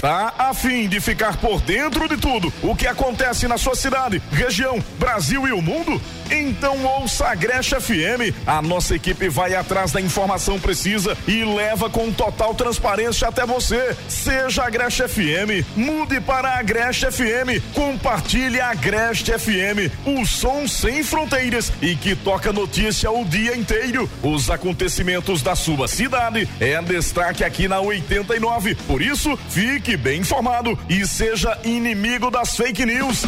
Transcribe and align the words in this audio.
Tá 0.00 0.32
a 0.38 0.54
fim 0.54 0.88
de 0.88 0.98
ficar 0.98 1.36
por 1.36 1.60
dentro 1.60 2.08
de 2.08 2.16
tudo 2.16 2.50
o 2.62 2.74
que 2.74 2.86
acontece 2.86 3.46
na 3.46 3.58
sua 3.58 3.74
cidade, 3.74 4.22
região, 4.32 4.82
Brasil 4.98 5.46
e 5.46 5.52
o 5.52 5.60
mundo? 5.60 6.00
Então 6.30 6.84
ouça 6.84 7.26
a 7.26 7.34
Grecha 7.34 7.80
FM. 7.80 8.32
A 8.46 8.62
nossa 8.62 8.94
equipe 8.94 9.28
vai 9.28 9.54
atrás 9.54 9.92
da 9.92 10.00
informação 10.00 10.58
precisa 10.58 11.16
e 11.26 11.44
leva 11.44 11.90
com 11.90 12.12
total 12.12 12.54
transparência 12.54 13.28
até 13.28 13.44
você. 13.44 13.96
Seja 14.08 14.64
a 14.64 14.70
Grecha 14.70 15.08
FM, 15.08 15.66
mude 15.76 16.20
para 16.20 16.58
a 16.58 16.62
Grecha 16.62 17.10
FM, 17.10 17.60
compartilhe 17.74 18.60
a 18.60 18.74
Grecha 18.74 19.38
FM, 19.38 19.90
o 20.06 20.24
som 20.24 20.68
sem 20.68 21.02
fronteiras 21.02 21.72
e 21.82 21.96
que 21.96 22.14
toca 22.14 22.52
notícia 22.52 23.10
o 23.10 23.24
dia 23.24 23.56
inteiro. 23.56 24.08
Os 24.22 24.50
acontecimentos 24.50 25.42
da 25.42 25.56
sua 25.56 25.88
cidade 25.88 26.48
é 26.60 26.80
destaque 26.80 27.44
aqui 27.44 27.66
na 27.66 27.80
89. 27.80 28.74
Por 28.74 29.02
isso, 29.02 29.38
fique 29.48 29.80
Fique 29.80 29.96
bem 29.96 30.20
informado 30.20 30.78
e 30.88 31.06
seja 31.06 31.58
inimigo 31.64 32.30
das 32.30 32.56
fake 32.56 32.84
news. 32.84 33.24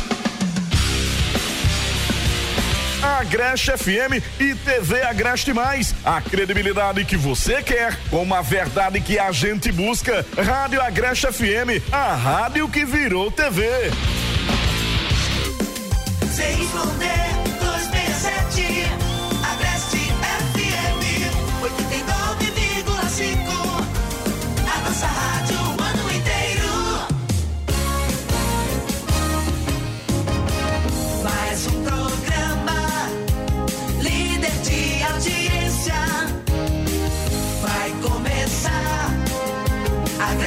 Agreste 3.03 3.73
FM 3.77 4.23
e 4.39 4.55
TV 4.55 5.03
Agreste 5.03 5.53
Mais. 5.53 5.93
A 6.05 6.21
credibilidade 6.21 7.05
que 7.05 7.17
você 7.17 7.61
quer, 7.61 7.99
com 8.09 8.33
a 8.33 8.41
verdade 8.41 9.01
que 9.01 9.19
a 9.19 9.33
gente 9.33 9.73
busca. 9.73 10.25
Rádio 10.41 10.81
Agreste 10.81 11.27
FM, 11.27 11.83
a 11.91 12.15
rádio 12.15 12.69
que 12.69 12.85
virou 12.85 13.31
TV. 13.31 13.91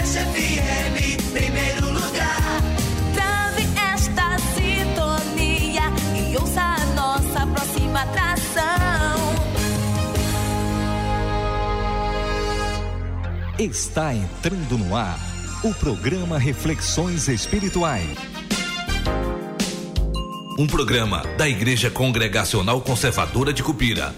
Sem 0.05 0.21
esconder. 0.21 0.55
Está 13.57 14.13
entrando 14.13 14.77
no 14.77 14.95
ar 14.95 15.17
o 15.63 15.73
programa 15.73 16.37
Reflexões 16.37 17.27
Espirituais. 17.27 18.09
Um 20.59 20.67
programa 20.67 21.23
da 21.37 21.49
Igreja 21.49 21.89
Congregacional 21.89 22.81
Conservadora 22.81 23.51
de 23.51 23.63
Cupira. 23.63 24.13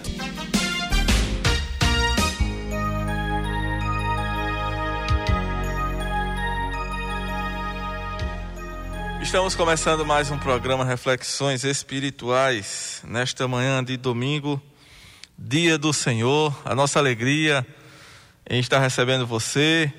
Estamos 9.28 9.54
começando 9.54 10.06
mais 10.06 10.30
um 10.30 10.38
programa 10.38 10.86
Reflexões 10.86 11.62
Espirituais 11.62 13.02
nesta 13.06 13.46
manhã 13.46 13.84
de 13.84 13.94
domingo, 13.98 14.60
dia 15.38 15.76
do 15.76 15.92
Senhor, 15.92 16.58
a 16.64 16.74
nossa 16.74 16.98
alegria 16.98 17.64
em 18.48 18.58
estar 18.58 18.78
recebendo 18.78 19.26
você. 19.26 19.92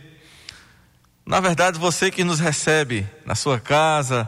Na 1.27 1.39
verdade, 1.39 1.77
você 1.77 2.09
que 2.09 2.23
nos 2.23 2.39
recebe 2.39 3.08
na 3.23 3.36
sua 3.36 3.59
casa, 3.59 4.27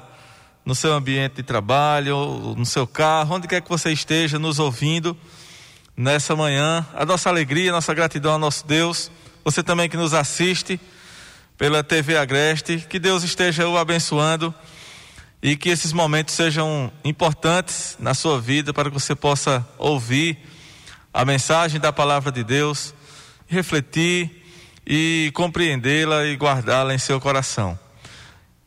no 0.63 0.75
seu 0.75 0.93
ambiente 0.93 1.37
de 1.37 1.43
trabalho, 1.43 2.53
no 2.55 2.65
seu 2.65 2.85
carro, 2.85 3.37
onde 3.37 3.47
quer 3.47 3.59
que 3.59 3.69
você 3.69 3.91
esteja 3.91 4.37
nos 4.37 4.59
ouvindo 4.59 5.17
nessa 5.97 6.35
manhã. 6.35 6.85
A 6.93 7.03
nossa 7.07 7.27
alegria, 7.27 7.71
a 7.71 7.73
nossa 7.73 7.91
gratidão 7.95 8.33
ao 8.33 8.39
nosso 8.39 8.67
Deus. 8.67 9.11
Você 9.43 9.63
também 9.63 9.89
que 9.89 9.97
nos 9.97 10.13
assiste 10.13 10.79
pela 11.57 11.83
TV 11.83 12.17
Agreste, 12.17 12.85
que 12.87 12.99
Deus 12.99 13.23
esteja 13.23 13.67
o 13.67 13.79
abençoando 13.79 14.53
e 15.41 15.55
que 15.55 15.69
esses 15.69 15.91
momentos 15.91 16.35
sejam 16.35 16.91
importantes 17.03 17.97
na 17.99 18.13
sua 18.13 18.39
vida 18.39 18.73
para 18.73 18.89
que 18.89 18.93
você 18.93 19.15
possa 19.15 19.67
ouvir 19.77 20.37
a 21.13 21.25
mensagem 21.25 21.79
da 21.79 21.91
palavra 21.91 22.31
de 22.31 22.43
Deus 22.43 22.93
refletir 23.47 24.43
e 24.85 25.31
compreendê-la 25.33 26.25
e 26.25 26.35
guardá-la 26.35 26.93
em 26.93 26.97
seu 26.97 27.19
coração. 27.19 27.77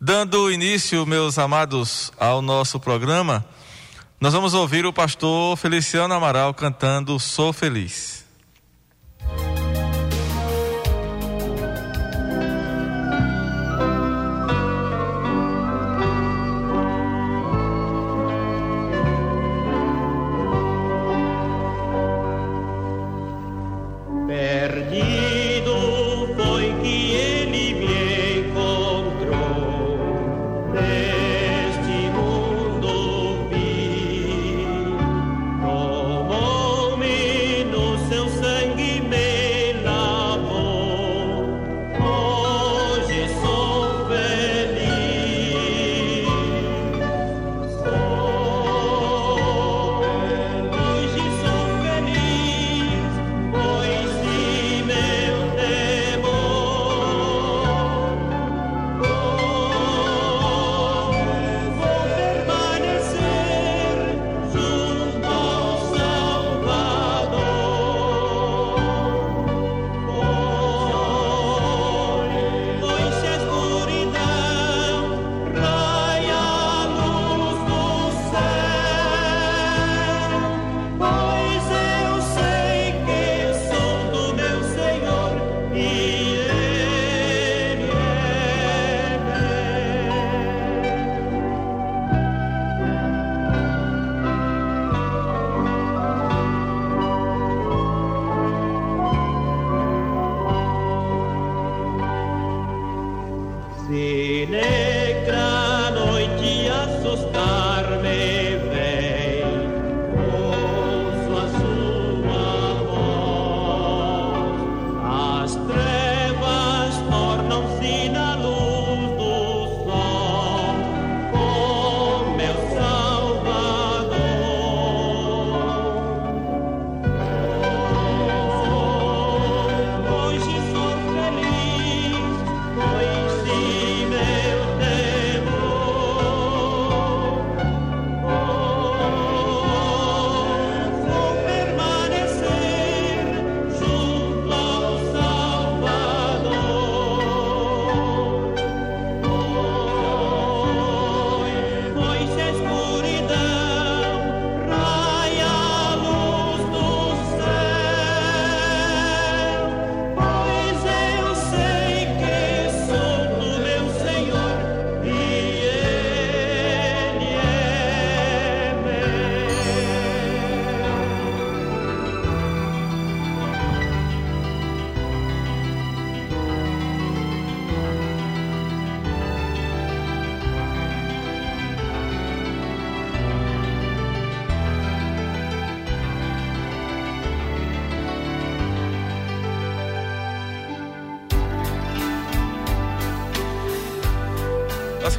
Dando 0.01 0.51
início, 0.51 1.07
meus 1.07 1.39
amados, 1.39 2.13
ao 2.19 2.43
nosso 2.43 2.79
programa, 2.79 3.45
nós 4.21 4.33
vamos 4.33 4.53
ouvir 4.53 4.85
o 4.85 4.93
pastor 4.93 5.57
Feliciano 5.57 6.13
Amaral 6.13 6.53
cantando 6.53 7.19
Sou 7.19 7.53
Feliz. 7.53 8.14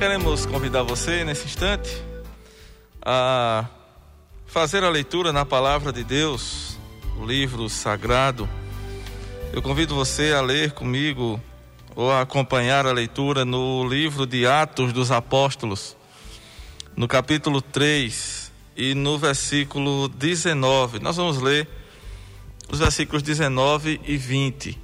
Queremos 0.06 0.46
convidar 0.46 0.84
você 0.84 1.24
nesse 1.24 1.46
instante 1.46 1.90
a 3.02 3.66
fazer 4.46 4.84
a 4.84 4.90
leitura 4.90 5.34
na 5.34 5.44
palavra 5.44 5.92
de 5.92 6.04
Deus, 6.04 6.78
o 7.20 7.26
livro 7.26 7.68
sagrado. 7.68 8.48
Eu 9.52 9.64
convido 9.64 9.96
você 9.96 10.32
a 10.32 10.42
ler 10.42 10.74
comigo 10.74 11.42
ou 11.96 12.12
a 12.12 12.22
acompanhar 12.22 12.86
a 12.86 12.92
leitura 12.92 13.44
no 13.46 13.84
livro 13.84 14.28
de 14.28 14.46
Atos 14.46 14.94
dos 14.94 15.10
Apóstolos, 15.10 15.98
no 16.96 17.08
capítulo 17.08 17.60
3 17.60 18.52
e 18.78 18.94
no 18.94 19.18
versículo 19.18 20.08
19. 20.08 21.00
Nós 21.00 21.18
vamos 21.18 21.42
ler 21.42 21.68
os 22.72 22.78
versículos 22.78 23.24
19 23.24 24.00
e 24.06 24.18
20. 24.18 24.80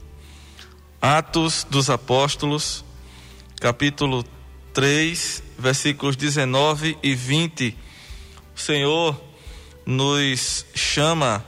Atos 0.99 1.63
dos 1.69 1.91
Apóstolos, 1.91 2.83
capítulo 3.59 4.23
3, 4.23 4.40
versículos 5.57 6.15
19 6.15 6.97
e 7.03 7.13
20. 7.13 7.77
O 8.55 8.59
Senhor 8.59 9.21
nos 9.85 10.65
chama 10.73 11.45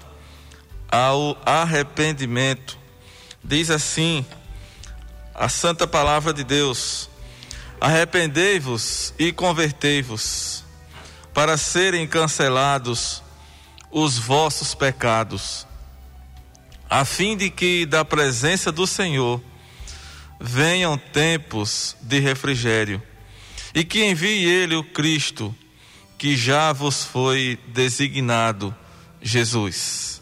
ao 0.89 1.37
arrependimento. 1.45 2.77
Diz 3.43 3.69
assim 3.69 4.25
a 5.33 5.49
santa 5.49 5.87
palavra 5.87 6.33
de 6.33 6.43
Deus: 6.43 7.09
Arrependei-vos 7.79 9.13
e 9.17 9.31
convertei-vos, 9.31 10.63
para 11.33 11.57
serem 11.57 12.07
cancelados 12.07 13.21
os 13.91 14.17
vossos 14.17 14.73
pecados 14.73 15.65
a 16.93 17.03
fim 17.03 17.35
de 17.35 17.49
que 17.49 17.87
da 17.87 18.05
presença 18.05 18.71
do 18.71 18.85
Senhor 18.85 19.41
venham 20.39 20.95
tempos 20.95 21.95
de 22.03 22.19
refrigério, 22.19 23.01
e 23.73 23.83
que 23.83 24.03
envie 24.03 24.45
Ele 24.45 24.75
o 24.75 24.83
Cristo, 24.83 25.53
que 26.17 26.35
já 26.35 26.71
vos 26.71 27.03
foi 27.03 27.57
designado, 27.67 28.73
Jesus. 29.21 30.21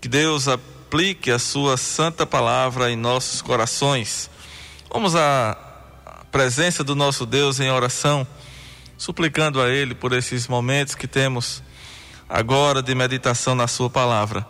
Que 0.00 0.08
Deus 0.08 0.48
aplique 0.48 1.30
a 1.30 1.38
Sua 1.38 1.76
santa 1.76 2.26
palavra 2.26 2.90
em 2.90 2.96
nossos 2.96 3.42
corações. 3.42 4.30
Vamos 4.90 5.14
à 5.14 5.56
presença 6.32 6.82
do 6.82 6.94
nosso 6.94 7.26
Deus 7.26 7.60
em 7.60 7.70
oração, 7.70 8.26
suplicando 8.96 9.60
a 9.60 9.68
Ele 9.68 9.94
por 9.94 10.12
esses 10.12 10.48
momentos 10.48 10.94
que 10.94 11.06
temos 11.06 11.62
agora 12.28 12.82
de 12.82 12.94
meditação 12.94 13.54
na 13.54 13.66
Sua 13.66 13.90
palavra. 13.90 14.46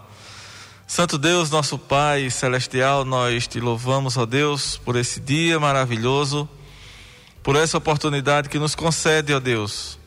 Santo 0.86 1.16
Deus, 1.16 1.50
nosso 1.50 1.78
Pai 1.78 2.31
celestial, 2.31 3.04
nós 3.04 3.46
te 3.46 3.60
louvamos, 3.60 4.16
ó 4.16 4.26
Deus, 4.26 4.76
por 4.76 4.96
esse 4.96 5.20
dia 5.20 5.58
maravilhoso, 5.58 6.48
por 7.42 7.56
essa 7.56 7.78
oportunidade 7.78 8.48
que 8.48 8.58
nos 8.58 8.75
concede, 8.75 9.32
ó 9.32 9.40
Deus. 9.40 9.98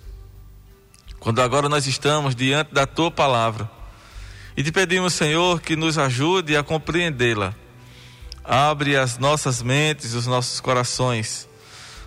Quando 1.20 1.42
agora 1.42 1.70
nós 1.70 1.88
estamos 1.88 2.36
diante 2.36 2.74
da 2.74 2.86
tua 2.86 3.10
palavra 3.10 3.70
e 4.56 4.64
te 4.64 4.72
pedimos, 4.72 5.14
Senhor, 5.14 5.62
que 5.62 5.76
nos 5.76 5.98
ajude 5.98 6.56
a 6.56 6.64
compreendê-la. 6.64 7.56
Abre 8.44 8.96
as 8.96 9.18
nossas 9.18 9.64
mentes, 9.64 10.14
os 10.14 10.28
nossos 10.28 10.60
corações. 10.60 11.48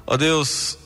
Ó 0.07 0.17
Deus, 0.17 0.79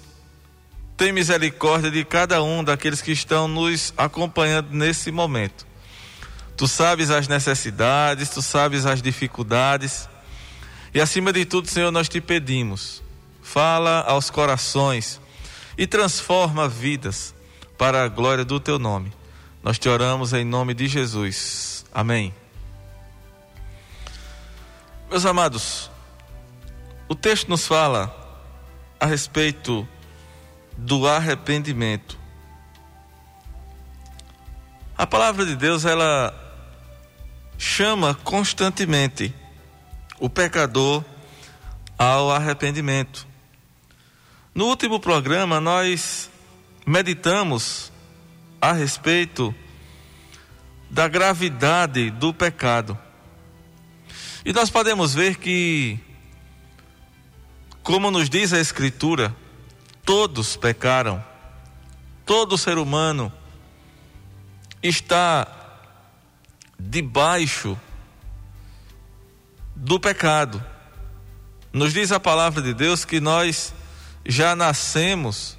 tem 0.96 1.12
misericórdia 1.12 1.90
de 1.90 2.04
cada 2.04 2.42
um 2.42 2.64
daqueles 2.64 3.02
que 3.02 3.12
estão 3.12 3.48
nos 3.48 3.92
acompanhando 3.96 4.68
nesse 4.70 5.10
momento. 5.10 5.66
Tu 6.56 6.68
sabes 6.68 7.10
as 7.10 7.26
necessidades, 7.26 8.28
tu 8.30 8.40
sabes 8.40 8.86
as 8.86 9.02
dificuldades. 9.02 10.08
E 10.94 11.00
acima 11.00 11.32
de 11.32 11.44
tudo, 11.44 11.68
Senhor, 11.68 11.90
nós 11.90 12.08
te 12.08 12.20
pedimos, 12.20 13.02
fala 13.52 14.02
aos 14.02 14.30
corações 14.30 15.20
e 15.76 15.84
transforma 15.84 16.68
vidas 16.68 17.34
para 17.76 18.04
a 18.04 18.08
glória 18.08 18.44
do 18.44 18.60
teu 18.60 18.78
nome. 18.78 19.12
Nós 19.60 19.76
te 19.76 19.88
oramos 19.88 20.32
em 20.32 20.44
nome 20.44 20.72
de 20.72 20.86
Jesus. 20.86 21.84
Amém. 21.92 22.32
Meus 25.10 25.26
amados, 25.26 25.90
o 27.08 27.14
texto 27.16 27.48
nos 27.48 27.66
fala 27.66 28.14
a 29.00 29.06
respeito 29.06 29.86
do 30.76 31.08
arrependimento. 31.08 32.16
A 34.96 35.08
palavra 35.08 35.44
de 35.44 35.56
Deus, 35.56 35.84
ela 35.84 36.32
chama 37.58 38.14
constantemente 38.14 39.34
o 40.20 40.30
pecador 40.30 41.04
ao 41.98 42.30
arrependimento. 42.30 43.29
No 44.60 44.66
último 44.66 45.00
programa, 45.00 45.58
nós 45.58 46.28
meditamos 46.84 47.90
a 48.60 48.74
respeito 48.74 49.54
da 50.90 51.08
gravidade 51.08 52.10
do 52.10 52.34
pecado. 52.34 52.98
E 54.44 54.52
nós 54.52 54.68
podemos 54.68 55.14
ver 55.14 55.36
que, 55.36 55.98
como 57.82 58.10
nos 58.10 58.28
diz 58.28 58.52
a 58.52 58.60
Escritura, 58.60 59.34
todos 60.04 60.58
pecaram, 60.58 61.24
todo 62.26 62.58
ser 62.58 62.76
humano 62.76 63.32
está 64.82 65.48
debaixo 66.78 67.80
do 69.74 69.98
pecado. 69.98 70.62
Nos 71.72 71.94
diz 71.94 72.12
a 72.12 72.20
palavra 72.20 72.60
de 72.60 72.74
Deus 72.74 73.06
que 73.06 73.20
nós 73.20 73.72
já 74.24 74.54
nascemos 74.54 75.58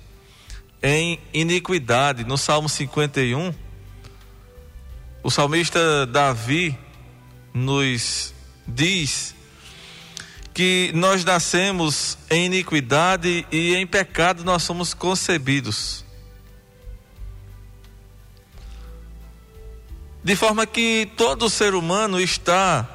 em 0.81 1.19
iniquidade. 1.33 2.23
No 2.23 2.37
Salmo 2.37 2.67
51, 2.67 3.53
o 5.23 5.29
salmista 5.29 6.05
Davi 6.05 6.77
nos 7.53 8.33
diz 8.67 9.35
que 10.53 10.91
nós 10.93 11.23
nascemos 11.23 12.17
em 12.29 12.45
iniquidade 12.45 13.45
e 13.51 13.75
em 13.75 13.87
pecado 13.87 14.43
nós 14.43 14.63
somos 14.63 14.93
concebidos. 14.93 16.03
De 20.23 20.35
forma 20.35 20.67
que 20.67 21.09
todo 21.17 21.49
ser 21.49 21.73
humano 21.73 22.19
está, 22.19 22.87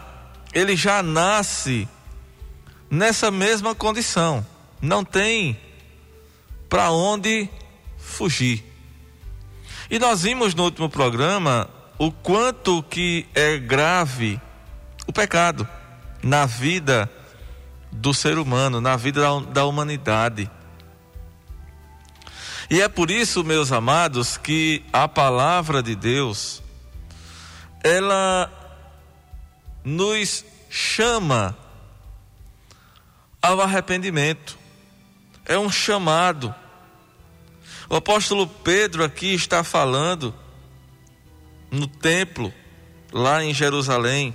ele 0.53 0.77
já 0.77 1.03
nasce 1.03 1.89
nessa 2.89 3.31
mesma 3.31 3.75
condição. 3.75 4.47
Não 4.81 5.05
tem 5.05 5.59
para 6.69 6.91
onde 6.91 7.49
fugir. 7.97 8.65
E 9.91 9.99
nós 9.99 10.23
vimos 10.23 10.55
no 10.55 10.65
último 10.65 10.89
programa 10.89 11.69
o 11.99 12.11
quanto 12.11 12.83
que 12.83 13.27
é 13.35 13.57
grave 13.57 14.41
o 15.07 15.13
pecado 15.13 15.67
na 16.23 16.45
vida 16.45 17.11
do 17.91 18.13
ser 18.13 18.39
humano, 18.39 18.81
na 18.81 18.97
vida 18.97 19.21
da, 19.21 19.41
da 19.41 19.65
humanidade. 19.65 20.51
E 22.69 22.83
é 22.83 22.89
por 22.89 23.11
isso, 23.11 23.45
meus 23.45 23.71
amados, 23.71 24.37
que 24.37 24.85
a 24.93 25.07
palavra 25.07 25.83
de 25.83 25.95
Deus 25.95 26.63
ela 27.83 28.51
nos 29.85 30.45
chama 30.69 31.57
ao 33.41 33.61
arrependimento. 33.61 34.59
É 35.47 35.59
um 35.59 35.71
chamado. 35.71 36.55
O 37.89 37.95
apóstolo 37.95 38.47
Pedro 38.47 39.05
aqui 39.05 39.33
está 39.33 39.63
falando 39.63 40.35
no 41.71 41.87
templo, 41.87 42.53
lá 43.13 43.45
em 43.45 43.55
Jerusalém. 43.55 44.35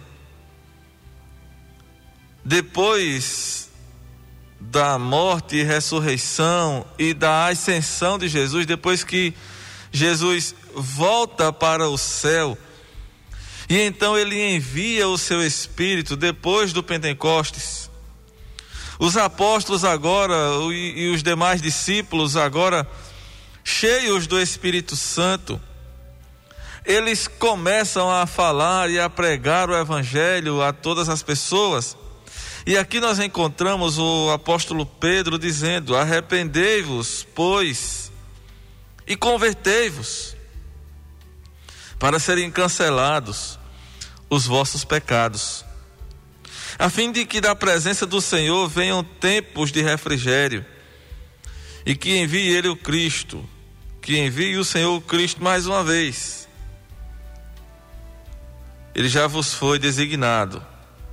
Depois 2.44 3.70
da 4.60 4.98
morte 4.98 5.58
e 5.58 5.64
ressurreição 5.64 6.86
e 6.98 7.14
da 7.14 7.48
ascensão 7.48 8.18
de 8.18 8.30
Jesus, 8.30 8.66
depois 8.66 9.04
que 9.04 9.34
Jesus 9.92 10.56
volta 10.74 11.52
para 11.52 11.90
o 11.90 11.98
céu, 11.98 12.58
e 13.68 13.80
então 13.82 14.18
ele 14.18 14.56
envia 14.56 15.08
o 15.08 15.18
seu 15.18 15.46
Espírito 15.46 16.16
depois 16.16 16.72
do 16.72 16.82
Pentecostes. 16.82 17.91
Os 19.02 19.18
apóstolos 19.18 19.84
agora 19.84 20.36
e, 20.72 21.10
os 21.10 21.24
demais 21.24 21.60
discípulos 21.60 22.38
agora, 22.38 22.88
cheios 23.64 24.28
do 24.28 24.40
Espírito 24.40 24.96
Santo, 24.96 25.60
eles 26.86 27.28
começam 27.28 28.12
a 28.12 28.28
falar 28.28 28.92
e 28.92 29.00
a 29.00 29.10
pregar 29.10 29.72
o 29.72 29.76
Evangelho 29.76 30.62
a 30.62 30.72
todas 30.72 31.10
as 31.10 31.24
pessoas. 31.24 31.98
E 32.64 32.78
aqui 32.78 33.00
nós 33.00 33.18
encontramos 33.18 33.98
o 33.98 34.30
apóstolo 34.30 34.86
Pedro 34.86 35.40
dizendo: 35.40 35.98
Arrependei-vos, 35.98 37.26
pois, 37.34 38.12
e 39.08 39.16
convertei-vos, 39.16 40.36
para 41.98 42.20
serem 42.20 42.52
cancelados 42.52 43.58
os 44.30 44.46
vossos 44.46 44.86
pecados, 44.86 45.66
a 46.78 46.90
fim 46.90 47.12
de 47.12 47.26
que 47.26 47.42
da 47.42 47.56
presença 47.56 48.06
do 48.06 48.22
Senhor 48.22 48.68
venham 48.68 49.04
tempos 49.04 49.72
de 49.72 49.82
refrigério, 49.82 50.66
e 51.86 51.96
que 51.96 52.18
envie 52.18 52.50
ele 52.50 52.70
o 52.70 52.76
Cristo, 52.76 53.48
que 54.02 54.18
envie 54.18 54.58
o 54.58 54.66
Senhor 54.66 54.96
o 54.96 55.02
Cristo 55.02 55.44
mais 55.44 55.68
uma 55.68 55.84
vez. 55.84 56.48
Ele 58.94 59.08
já 59.08 59.28
vos 59.28 59.54
foi 59.54 59.80
designado. 59.80 60.66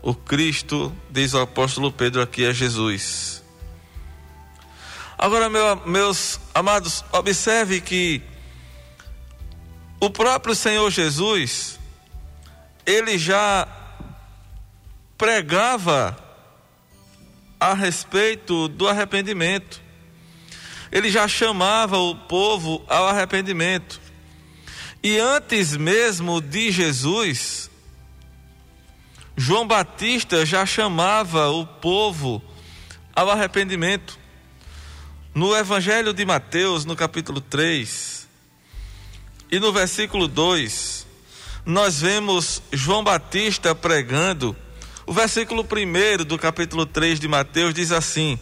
O 0.03 0.15
Cristo, 0.15 0.95
diz 1.11 1.35
o 1.35 1.41
apóstolo 1.41 1.93
Pedro 1.93 2.23
aqui, 2.23 2.45
é 2.45 2.53
Jesus. 2.53 3.43
Agora, 5.17 5.49
meu, 5.49 5.85
meus 5.87 6.39
amados, 6.55 7.05
observe 7.13 7.81
que 7.81 8.23
o 10.01 10.09
próprio 10.11 10.55
Senhor 10.55 10.89
Jesus, 10.91 11.79
ele 12.87 13.19
já 13.19 13.67
pregava 15.19 16.17
a 17.59 17.75
respeito 17.75 18.69
do 18.69 18.89
arrependimento. 18.89 19.83
Ele 20.91 21.11
já 21.11 21.27
chamava 21.27 21.99
o 21.99 22.15
povo 22.15 22.85
ao 22.89 23.09
arrependimento. 23.09 24.01
E 25.03 25.19
antes 25.19 25.77
mesmo 25.77 26.41
de 26.41 26.71
Jesus, 26.71 27.69
João 29.37 29.67
Batista 29.67 30.47
já 30.47 30.65
chamava 30.65 31.49
o 31.49 31.67
povo 31.67 32.43
ao 33.15 33.29
arrependimento. 33.29 34.19
No 35.35 35.55
Evangelho 35.55 36.13
de 36.13 36.25
Mateus, 36.25 36.85
no 36.85 36.97
capítulo 36.97 37.41
3, 37.41 38.27
e 39.51 39.59
no 39.59 39.73
versículo 39.73 40.27
2, 40.27 41.07
nós 41.65 42.01
vemos 42.01 42.63
João 42.73 43.05
Batista 43.05 43.75
pregando. 43.75 44.57
O 45.09 45.13
versículo 45.15 45.63
1 45.63 46.23
do 46.27 46.37
capítulo 46.37 46.85
3 46.85 47.19
de 47.19 47.27
Mateus 47.27 47.73
diz 47.73 47.93
assim: 47.93 48.39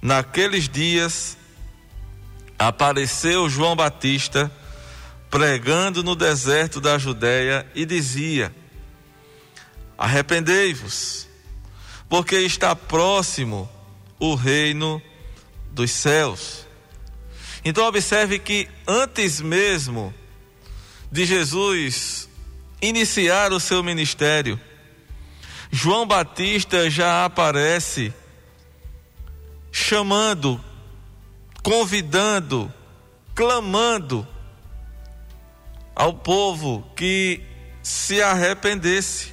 Naqueles 0.00 0.66
dias 0.66 1.36
apareceu 2.58 3.50
João 3.50 3.76
Batista 3.76 4.50
pregando 5.28 6.02
no 6.02 6.16
deserto 6.16 6.80
da 6.80 6.96
Judéia 6.96 7.70
e 7.74 7.84
dizia: 7.84 8.50
Arrependei-vos, 9.98 11.28
porque 12.08 12.36
está 12.38 12.74
próximo 12.74 13.68
o 14.18 14.34
reino 14.34 15.02
dos 15.70 15.90
céus. 15.90 16.66
Então, 17.62 17.84
observe 17.86 18.38
que 18.38 18.70
antes 18.88 19.38
mesmo 19.38 20.14
de 21.12 21.26
Jesus 21.26 22.26
iniciar 22.80 23.52
o 23.52 23.60
seu 23.60 23.82
ministério, 23.82 24.58
João 25.70 26.06
Batista 26.06 26.90
já 26.90 27.24
aparece 27.24 28.12
chamando, 29.70 30.62
convidando, 31.62 32.72
clamando 33.34 34.26
ao 35.94 36.12
povo 36.12 36.84
que 36.96 37.40
se 37.82 38.20
arrependesse. 38.20 39.32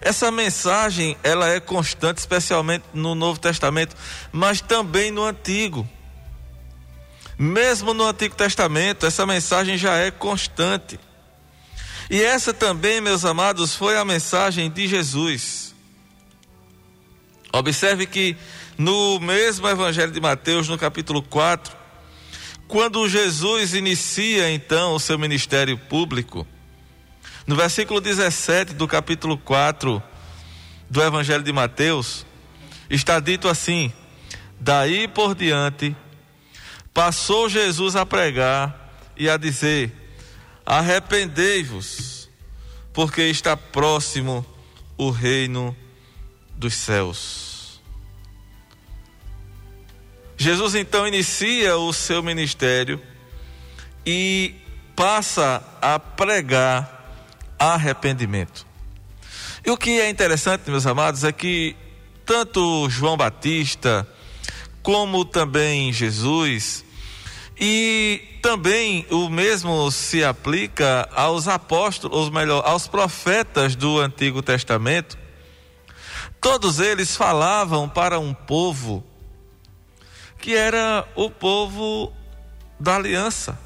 Essa 0.00 0.30
mensagem, 0.30 1.16
ela 1.22 1.48
é 1.48 1.60
constante, 1.60 2.18
especialmente 2.18 2.84
no 2.92 3.14
Novo 3.14 3.38
Testamento, 3.38 3.96
mas 4.32 4.60
também 4.60 5.10
no 5.10 5.24
Antigo. 5.24 5.88
Mesmo 7.38 7.94
no 7.94 8.04
Antigo 8.04 8.34
Testamento, 8.34 9.06
essa 9.06 9.26
mensagem 9.26 9.76
já 9.76 9.96
é 9.96 10.10
constante. 10.10 10.98
E 12.08 12.22
essa 12.22 12.54
também, 12.54 13.00
meus 13.00 13.24
amados, 13.24 13.74
foi 13.74 13.96
a 13.96 14.04
mensagem 14.04 14.70
de 14.70 14.86
Jesus. 14.86 15.74
Observe 17.52 18.06
que 18.06 18.36
no 18.78 19.18
mesmo 19.18 19.68
Evangelho 19.68 20.12
de 20.12 20.20
Mateus, 20.20 20.68
no 20.68 20.78
capítulo 20.78 21.22
4, 21.22 21.74
quando 22.68 23.08
Jesus 23.08 23.74
inicia 23.74 24.50
então 24.50 24.94
o 24.94 25.00
seu 25.00 25.18
ministério 25.18 25.76
público, 25.76 26.46
no 27.46 27.56
versículo 27.56 28.00
17 28.00 28.74
do 28.74 28.86
capítulo 28.86 29.38
4 29.38 30.02
do 30.88 31.02
Evangelho 31.02 31.42
de 31.42 31.52
Mateus, 31.52 32.26
está 32.90 33.18
dito 33.18 33.48
assim: 33.48 33.92
Daí 34.60 35.08
por 35.08 35.34
diante, 35.34 35.96
passou 36.92 37.48
Jesus 37.48 37.96
a 37.96 38.06
pregar 38.06 38.92
e 39.16 39.28
a 39.28 39.36
dizer: 39.36 40.05
Arrependei-vos, 40.66 42.28
porque 42.92 43.22
está 43.22 43.56
próximo 43.56 44.44
o 44.98 45.10
reino 45.10 45.76
dos 46.56 46.74
céus. 46.74 47.80
Jesus 50.36 50.74
então 50.74 51.06
inicia 51.06 51.76
o 51.76 51.92
seu 51.92 52.22
ministério 52.22 53.00
e 54.04 54.54
passa 54.94 55.62
a 55.80 55.98
pregar 55.98 57.14
arrependimento. 57.58 58.66
E 59.64 59.70
o 59.70 59.76
que 59.76 60.00
é 60.00 60.10
interessante, 60.10 60.70
meus 60.70 60.86
amados, 60.86 61.24
é 61.24 61.32
que 61.32 61.76
tanto 62.24 62.88
João 62.90 63.16
Batista, 63.16 64.06
como 64.82 65.24
também 65.24 65.92
Jesus, 65.92 66.84
e 67.58 68.38
também 68.42 69.06
o 69.10 69.28
mesmo 69.28 69.90
se 69.90 70.22
aplica 70.22 71.08
aos 71.14 71.48
apóstolos, 71.48 72.26
ou 72.26 72.30
melhor, 72.30 72.62
aos 72.66 72.86
profetas 72.86 73.74
do 73.74 73.98
Antigo 73.98 74.42
Testamento. 74.42 75.16
Todos 76.40 76.78
eles 76.78 77.16
falavam 77.16 77.88
para 77.88 78.18
um 78.20 78.34
povo 78.34 79.04
que 80.38 80.54
era 80.54 81.08
o 81.16 81.30
povo 81.30 82.12
da 82.78 82.96
aliança. 82.96 83.58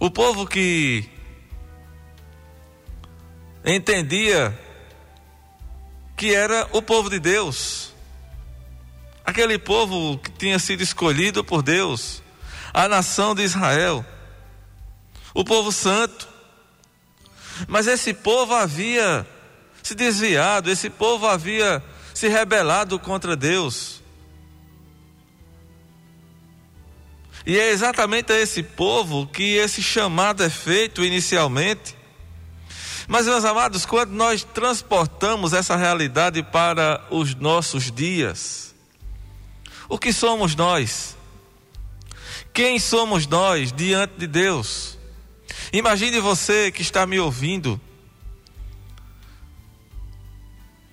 O 0.00 0.10
povo 0.10 0.46
que 0.46 1.08
entendia 3.64 4.58
que 6.16 6.34
era 6.34 6.68
o 6.72 6.82
povo 6.82 7.08
de 7.08 7.20
Deus, 7.20 7.94
aquele 9.28 9.58
povo 9.58 10.16
que 10.16 10.30
tinha 10.30 10.58
sido 10.58 10.82
escolhido 10.82 11.44
por 11.44 11.62
Deus, 11.62 12.22
a 12.72 12.88
nação 12.88 13.34
de 13.34 13.42
Israel, 13.42 14.02
o 15.34 15.44
povo 15.44 15.70
santo. 15.70 16.26
Mas 17.66 17.86
esse 17.86 18.14
povo 18.14 18.54
havia 18.54 19.26
se 19.82 19.94
desviado, 19.94 20.70
esse 20.70 20.88
povo 20.88 21.26
havia 21.26 21.84
se 22.14 22.26
rebelado 22.26 22.98
contra 22.98 23.36
Deus. 23.36 24.02
E 27.44 27.58
é 27.58 27.70
exatamente 27.70 28.32
a 28.32 28.40
esse 28.40 28.62
povo 28.62 29.26
que 29.26 29.56
esse 29.56 29.82
chamado 29.82 30.42
é 30.42 30.48
feito 30.48 31.04
inicialmente. 31.04 31.94
Mas, 33.06 33.26
meus 33.26 33.44
amados, 33.44 33.84
quando 33.84 34.12
nós 34.12 34.42
transportamos 34.42 35.52
essa 35.52 35.76
realidade 35.76 36.42
para 36.42 37.06
os 37.10 37.34
nossos 37.34 37.92
dias, 37.92 38.67
o 39.88 39.98
que 39.98 40.12
somos 40.12 40.54
nós? 40.54 41.16
Quem 42.52 42.78
somos 42.78 43.26
nós 43.26 43.72
diante 43.72 44.14
de 44.18 44.26
Deus? 44.26 44.98
Imagine 45.72 46.20
você 46.20 46.70
que 46.70 46.82
está 46.82 47.06
me 47.06 47.18
ouvindo. 47.18 47.80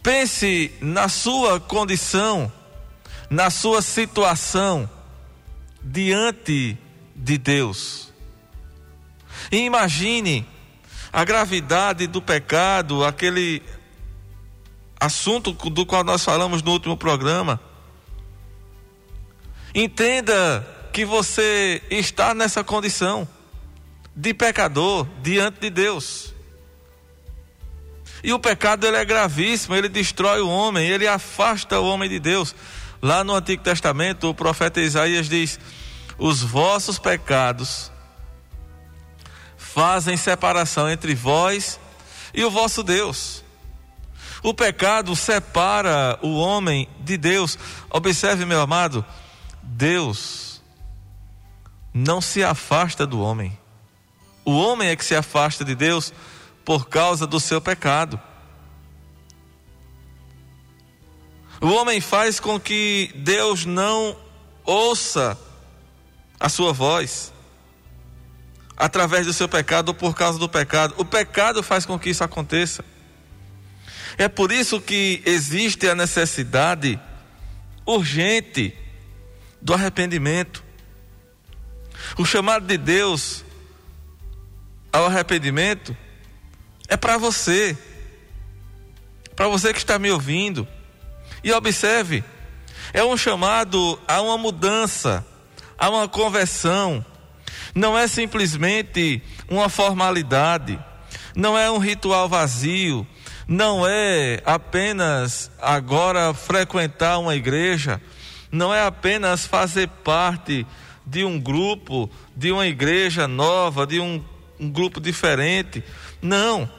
Pense 0.04 0.72
na 0.80 1.10
sua 1.10 1.60
condição, 1.60 2.52
na 3.30 3.50
sua 3.50 3.82
situação 3.82 4.90
diante 5.82 6.78
de 7.16 7.38
Deus. 7.38 8.14
E 9.52 9.58
imagine 9.58 10.48
a 11.12 11.24
gravidade 11.24 12.08
do 12.08 12.22
pecado, 12.22 13.04
aquele 13.04 13.62
assunto 15.00 15.52
do 15.54 15.86
qual 15.86 16.04
nós 16.04 16.24
falamos 16.24 16.62
no 16.62 16.72
último 16.72 16.98
programa. 16.98 17.60
Entenda 19.76 20.66
que 20.94 21.04
você 21.04 21.82
está 21.90 22.34
nessa 22.34 22.64
condição 22.64 23.28
de 24.16 24.34
pecador 24.34 25.06
diante 25.22 25.60
de 25.60 25.70
Deus. 25.70 26.34
E 28.24 28.32
o 28.32 28.40
pecado 28.40 28.88
ele 28.88 28.96
é 28.96 29.04
gravíssimo, 29.04 29.76
ele 29.76 29.90
destrói 29.90 30.40
o 30.40 30.48
homem, 30.48 30.88
ele 30.88 31.06
afasta 31.06 31.78
o 31.78 31.86
homem 31.86 32.10
de 32.10 32.22
Deus. 32.22 32.56
Lá 33.02 33.22
no 33.22 33.36
Antigo 33.36 33.62
Testamento, 33.62 34.30
o 34.30 34.34
profeta 34.34 34.80
Isaías 34.80 35.28
diz: 35.28 35.60
Os 36.18 36.42
vossos 36.42 36.98
pecados 36.98 37.92
fazem 39.58 40.16
separação 40.16 40.90
entre 40.90 41.14
vós 41.14 41.78
e 42.34 42.46
o 42.46 42.50
vosso 42.50 42.82
Deus. 42.82 43.44
O 44.42 44.54
pecado 44.54 45.14
separa 45.18 46.18
o 46.22 46.38
homem 46.38 46.88
de 47.02 47.18
Deus. 47.18 47.60
Observe, 47.90 48.46
meu 48.46 48.62
amado, 48.62 49.04
Deus 49.76 50.62
não 51.94 52.22
se 52.22 52.42
afasta 52.42 53.06
do 53.06 53.20
homem. 53.20 53.60
O 54.46 54.54
homem 54.58 54.88
é 54.88 54.96
que 54.96 55.04
se 55.04 55.14
afasta 55.14 55.66
de 55.66 55.76
Deus 55.76 56.14
por 56.64 56.88
causa 56.88 57.28
do 57.28 57.42
seu 57.42 57.60
pecado. 57.60 58.18
O 61.60 61.68
homem 61.68 62.00
faz 62.00 62.40
com 62.40 62.58
que 62.58 63.12
Deus 63.18 63.66
não 63.66 64.18
ouça 64.64 65.38
a 66.40 66.48
sua 66.48 66.72
voz 66.72 67.34
através 68.78 69.26
do 69.26 69.34
seu 69.34 69.50
pecado 69.50 69.90
ou 69.90 69.94
por 69.94 70.16
causa 70.16 70.40
do 70.40 70.48
pecado. 70.48 70.96
O 70.98 71.04
pecado 71.04 71.62
faz 71.62 71.86
com 71.86 72.00
que 72.00 72.12
isso 72.12 72.24
aconteça. 72.24 72.84
É 74.18 74.30
por 74.30 74.54
isso 74.54 74.80
que 74.80 75.22
existe 75.26 75.86
a 75.90 75.96
necessidade 75.96 76.98
urgente 77.86 78.85
do 79.66 79.74
arrependimento. 79.74 80.64
O 82.20 82.24
chamado 82.24 82.68
de 82.68 82.78
Deus 82.78 83.44
ao 84.94 85.08
arrependimento 85.08 85.98
é 86.88 86.96
para 86.96 87.18
você, 87.18 87.76
para 89.36 89.48
você 89.48 89.74
que 89.74 89.80
está 89.80 89.98
me 89.98 90.12
ouvindo. 90.12 90.68
E 91.44 91.52
observe, 91.52 92.24
é 92.94 93.04
um 93.04 93.18
chamado 93.18 94.00
a 94.08 94.22
uma 94.22 94.38
mudança, 94.38 95.26
a 95.80 95.90
uma 95.90 96.08
conversão. 96.08 97.04
Não 97.74 97.98
é 97.98 98.08
simplesmente 98.08 99.20
uma 99.50 99.68
formalidade, 99.68 100.80
não 101.36 101.58
é 101.58 101.72
um 101.72 101.80
ritual 101.80 102.30
vazio, 102.30 103.06
não 103.48 103.84
é 103.86 104.44
apenas 104.46 105.50
agora 105.60 106.36
frequentar 106.36 107.18
uma 107.18 107.36
igreja, 107.36 108.00
não 108.56 108.74
é 108.74 108.86
apenas 108.86 109.46
fazer 109.46 109.88
parte 109.88 110.66
de 111.06 111.24
um 111.24 111.40
grupo, 111.40 112.10
de 112.36 112.52
uma 112.52 112.66
igreja 112.66 113.28
nova, 113.28 113.86
de 113.86 114.00
um, 114.00 114.24
um 114.60 114.70
grupo 114.70 115.00
diferente. 115.00 115.84
Não. 116.22 116.70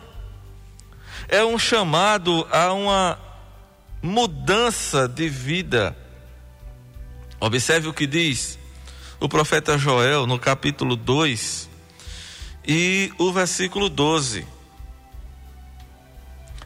É 1.28 1.45
um 1.45 1.59
chamado 1.59 2.47
a 2.50 2.73
uma 2.73 3.18
mudança 4.02 5.06
de 5.06 5.28
vida. 5.28 5.97
Observe 7.38 7.88
o 7.88 7.92
que 7.92 8.06
diz 8.06 8.59
o 9.21 9.28
profeta 9.28 9.78
Joel 9.78 10.26
no 10.26 10.38
capítulo 10.38 10.97
2 10.97 11.68
e 12.66 13.12
o 13.18 13.33
versículo 13.33 13.88
12. 13.88 14.47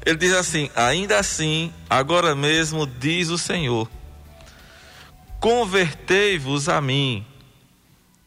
Ele 0.07 0.17
diz 0.17 0.33
assim: 0.33 0.71
Ainda 0.75 1.19
assim, 1.19 1.73
agora 1.89 2.35
mesmo 2.35 2.87
diz 2.87 3.29
o 3.29 3.37
Senhor: 3.37 3.89
Convertei-vos 5.41 6.69
a 6.69 6.81
mim 6.83 7.27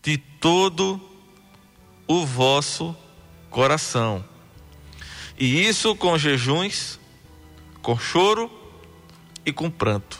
de 0.02 0.18
todo 0.18 1.00
o 2.08 2.26
vosso 2.26 2.96
coração. 3.52 4.26
E 5.38 5.66
isso 5.68 5.96
com 5.96 6.18
jejuns, 6.18 7.00
com 7.84 7.98
choro 7.98 8.52
e 9.46 9.54
com 9.54 9.70
pranto. 9.70 10.20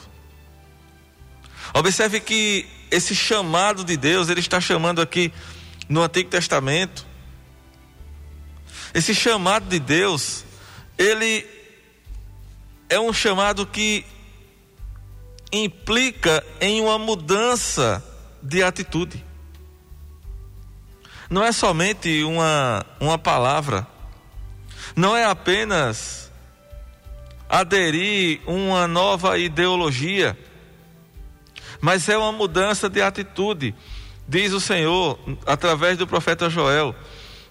Observe 1.74 2.20
que 2.20 2.64
esse 2.90 3.14
chamado 3.14 3.84
de 3.84 3.96
Deus, 3.96 4.28
ele 4.28 4.38
está 4.38 4.60
chamando 4.60 5.00
aqui 5.00 5.32
no 5.88 6.00
Antigo 6.00 6.30
Testamento. 6.30 7.04
Esse 8.94 9.12
chamado 9.12 9.68
de 9.68 9.80
Deus, 9.80 10.44
ele 10.96 11.44
é 12.88 13.00
um 13.00 13.12
chamado 13.12 13.66
que 13.66 14.04
implica 15.62 16.44
em 16.60 16.80
uma 16.80 16.98
mudança 16.98 18.02
de 18.42 18.62
atitude. 18.62 19.24
Não 21.30 21.42
é 21.42 21.52
somente 21.52 22.22
uma, 22.24 22.84
uma 23.00 23.16
palavra, 23.16 23.86
não 24.96 25.16
é 25.16 25.24
apenas 25.24 26.30
aderir 27.48 28.40
uma 28.46 28.88
nova 28.88 29.38
ideologia, 29.38 30.36
mas 31.80 32.08
é 32.08 32.18
uma 32.18 32.32
mudança 32.32 32.88
de 32.88 33.00
atitude. 33.00 33.74
Diz 34.26 34.52
o 34.52 34.60
Senhor, 34.60 35.18
através 35.46 35.98
do 35.98 36.06
profeta 36.06 36.50
Joel: 36.50 36.94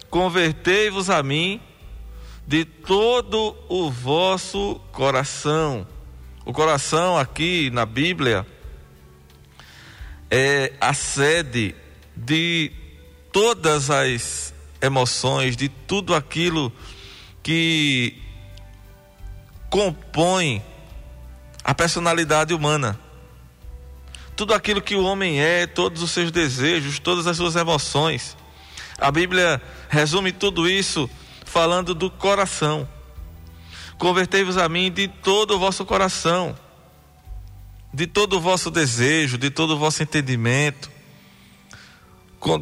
Convertei-vos 0.09 1.09
a 1.09 1.21
mim 1.23 1.61
de 2.45 2.65
todo 2.65 3.55
o 3.69 3.89
vosso 3.89 4.79
coração. 4.91 5.87
O 6.45 6.51
coração 6.51 7.17
aqui 7.17 7.69
na 7.69 7.85
Bíblia 7.85 8.45
é 10.29 10.73
a 10.81 10.93
sede 10.93 11.73
de 12.13 12.69
todas 13.31 13.89
as 13.89 14.53
emoções, 14.81 15.55
de 15.55 15.69
tudo 15.69 16.13
aquilo 16.13 16.69
que 17.41 18.21
compõe 19.69 20.61
a 21.63 21.73
personalidade 21.73 22.53
humana. 22.53 22.99
Tudo 24.35 24.53
aquilo 24.53 24.81
que 24.81 24.95
o 24.95 25.03
homem 25.05 25.39
é, 25.39 25.65
todos 25.65 26.01
os 26.01 26.11
seus 26.11 26.29
desejos, 26.29 26.99
todas 26.99 27.25
as 27.25 27.37
suas 27.37 27.55
emoções. 27.55 28.35
A 28.97 29.09
Bíblia 29.09 29.61
resume 29.87 30.33
tudo 30.33 30.69
isso 30.69 31.09
falando 31.45 31.95
do 31.95 32.09
coração. 32.09 32.85
Convertei-vos 34.03 34.57
a 34.57 34.67
mim 34.67 34.91
de 34.91 35.07
todo 35.07 35.55
o 35.55 35.59
vosso 35.59 35.85
coração, 35.85 36.59
de 37.93 38.05
todo 38.05 38.35
o 38.35 38.41
vosso 38.41 38.69
desejo, 38.69 39.37
de 39.37 39.49
todo 39.49 39.75
o 39.75 39.77
vosso 39.77 40.03
entendimento, 40.03 40.91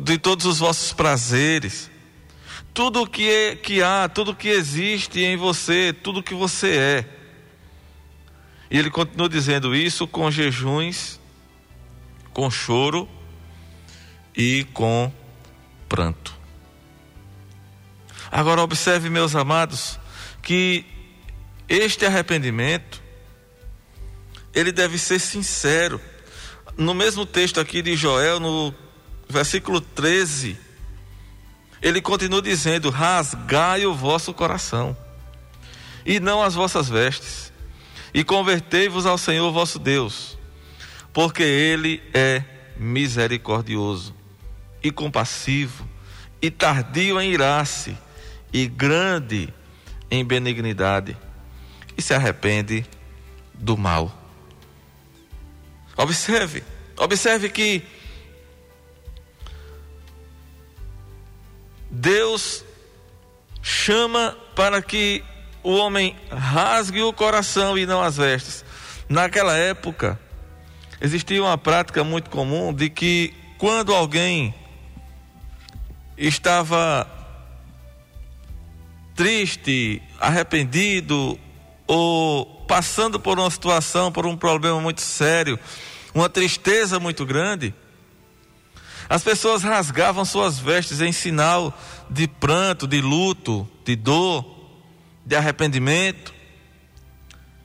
de 0.04 0.19
todos 0.19 0.45
os 0.45 0.60
vossos 0.60 0.93
prazeres, 0.93 1.89
tudo 2.75 3.08
que, 3.08 3.27
é, 3.27 3.56
que 3.56 3.82
há, 3.82 4.08
tudo 4.08 4.36
que 4.36 4.49
existe 4.49 5.19
em 5.19 5.36
você, 5.36 5.91
tudo 5.91 6.21
que 6.21 6.36
você 6.36 6.77
é. 6.77 7.10
E 8.69 8.77
ele 8.77 8.91
continua 8.91 9.27
dizendo 9.27 9.75
isso 9.75 10.08
com 10.08 10.30
jejuns, 10.30 11.19
com 12.32 12.51
choro 12.51 13.10
e 14.38 14.63
com 14.73 15.12
pranto. 15.89 16.36
Agora, 18.32 18.62
observe, 18.62 19.10
meus 19.10 19.36
amados, 19.36 19.99
que 20.43 21.01
este 21.71 22.05
arrependimento, 22.05 23.01
ele 24.53 24.73
deve 24.73 24.97
ser 24.97 25.19
sincero. 25.19 26.01
No 26.75 26.93
mesmo 26.93 27.25
texto 27.25 27.62
aqui 27.62 27.81
de 27.81 27.95
Joel, 27.95 28.41
no 28.41 28.75
versículo 29.29 29.79
13, 29.79 30.57
ele 31.81 32.01
continua 32.01 32.41
dizendo: 32.41 32.89
Rasgai 32.89 33.86
o 33.86 33.93
vosso 33.93 34.34
coração, 34.34 34.95
e 36.05 36.19
não 36.19 36.43
as 36.43 36.55
vossas 36.55 36.89
vestes, 36.89 37.53
e 38.13 38.21
convertei-vos 38.21 39.05
ao 39.05 39.17
Senhor 39.17 39.49
vosso 39.53 39.79
Deus, 39.79 40.38
porque 41.13 41.41
Ele 41.41 42.03
é 42.13 42.43
misericordioso 42.75 44.13
e 44.84 44.91
compassivo, 44.91 45.88
e 46.41 46.51
tardio 46.51 47.21
em 47.21 47.31
irar-se 47.31 47.97
e 48.51 48.67
grande 48.67 49.47
em 50.10 50.25
benignidade, 50.25 51.15
e 51.97 52.01
se 52.01 52.13
arrepende 52.13 52.86
do 53.54 53.77
mal. 53.77 54.12
Observe, 55.97 56.63
observe 56.97 57.49
que 57.49 57.84
Deus 61.89 62.63
chama 63.62 64.38
para 64.56 64.82
que 64.82 65.23
o 65.63 65.75
homem 65.75 66.15
rasgue 66.32 67.01
o 67.01 67.13
coração 67.13 67.77
e 67.77 67.86
não 67.86 68.01
as 68.01 68.17
vestes. 68.17 68.65
Naquela 69.08 69.56
época, 69.58 70.19
existia 70.99 71.43
uma 71.43 71.58
prática 71.58 72.04
muito 72.04 72.30
comum 72.30 72.73
de 72.73 72.89
que 72.89 73.34
quando 73.58 73.93
alguém 73.93 74.56
estava 76.17 77.08
triste, 79.15 80.01
arrependido 80.19 81.38
ou 81.93 82.45
passando 82.69 83.19
por 83.19 83.38
uma 83.38 83.51
situação, 83.51 84.13
por 84.13 84.25
um 84.25 84.38
problema 84.38 84.80
muito 84.80 85.01
sério, 85.01 85.60
uma 86.13 86.30
tristeza 86.30 87.01
muito 87.01 87.25
grande, 87.25 87.75
as 89.10 89.21
pessoas 89.21 89.62
rasgavam 89.62 90.23
suas 90.23 90.58
vestes 90.58 91.01
em 91.01 91.12
sinal 91.12 91.77
de 92.10 92.30
pranto, 92.30 92.88
de 92.88 93.01
luto, 93.01 93.67
de 93.84 93.97
dor, 93.97 94.45
de 95.25 95.36
arrependimento. 95.36 96.34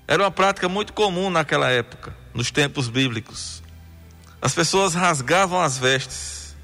Era 0.08 0.24
uma 0.24 0.30
prática 0.32 0.68
muito 0.68 0.92
comum 0.92 1.30
naquela 1.30 1.70
época, 1.70 2.12
nos 2.34 2.50
tempos 2.50 2.88
bíblicos. 2.88 3.62
As 4.42 4.52
pessoas 4.52 4.92
rasgavam 4.94 5.60
as 5.60 5.78
vestes 5.78 6.56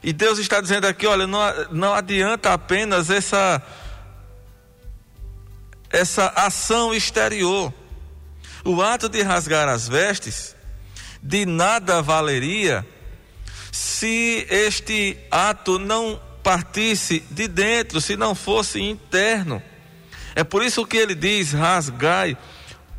e 0.00 0.12
Deus 0.12 0.38
está 0.38 0.60
dizendo 0.60 0.86
aqui: 0.86 1.08
olha, 1.08 1.26
não, 1.26 1.40
não 1.72 1.92
adianta 1.92 2.52
apenas 2.52 3.10
essa, 3.10 3.60
essa 5.90 6.28
ação 6.36 6.94
exterior. 6.94 7.72
O 8.64 8.82
ato 8.82 9.08
de 9.08 9.22
rasgar 9.22 9.68
as 9.68 9.88
vestes 9.88 10.54
de 11.22 11.46
nada 11.46 12.02
valeria 12.02 12.86
se 13.72 14.46
este 14.50 15.16
ato 15.30 15.78
não 15.78 16.20
partisse 16.42 17.20
de 17.30 17.46
dentro, 17.46 18.00
se 18.00 18.16
não 18.16 18.34
fosse 18.34 18.80
interno. 18.80 19.62
É 20.34 20.42
por 20.44 20.62
isso 20.62 20.86
que 20.86 20.96
ele 20.96 21.14
diz: 21.14 21.52
rasgai 21.52 22.36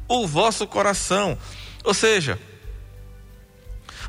o 0.08 0.28
vosso 0.28 0.68
coração. 0.68 1.38
Ou 1.84 1.94
seja, 1.94 2.40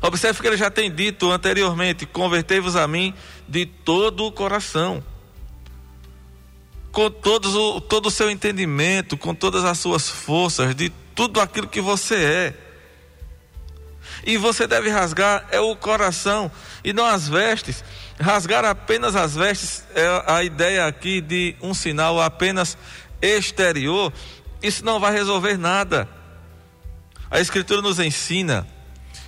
observe 0.01 0.41
que 0.41 0.47
ele 0.47 0.57
já 0.57 0.69
tem 0.69 0.91
dito 0.91 1.31
anteriormente: 1.31 2.05
convertei-vos 2.05 2.75
a 2.75 2.87
mim 2.87 3.13
de 3.47 3.65
todo 3.65 4.25
o 4.25 4.31
coração, 4.31 5.03
com 6.91 7.09
todos 7.09 7.55
o, 7.55 7.79
todo 7.79 8.07
o 8.07 8.11
seu 8.11 8.29
entendimento, 8.29 9.17
com 9.17 9.33
todas 9.33 9.63
as 9.63 9.77
suas 9.79 10.09
forças, 10.09 10.75
de 10.75 10.89
tudo 11.15 11.39
aquilo 11.39 11.67
que 11.67 11.81
você 11.81 12.15
é. 12.15 12.53
E 14.25 14.37
você 14.37 14.67
deve 14.67 14.89
rasgar 14.89 15.47
é 15.51 15.59
o 15.59 15.75
coração 15.75 16.51
e 16.83 16.93
não 16.93 17.05
as 17.05 17.27
vestes. 17.27 17.83
Rasgar 18.19 18.65
apenas 18.65 19.15
as 19.15 19.35
vestes 19.35 19.83
é 19.95 20.23
a 20.27 20.43
ideia 20.43 20.85
aqui 20.85 21.21
de 21.21 21.55
um 21.61 21.73
sinal 21.73 22.21
apenas 22.21 22.77
exterior. 23.21 24.13
Isso 24.61 24.85
não 24.85 24.99
vai 24.99 25.11
resolver 25.11 25.57
nada. 25.57 26.07
A 27.29 27.39
Escritura 27.39 27.81
nos 27.81 27.99
ensina 27.99 28.67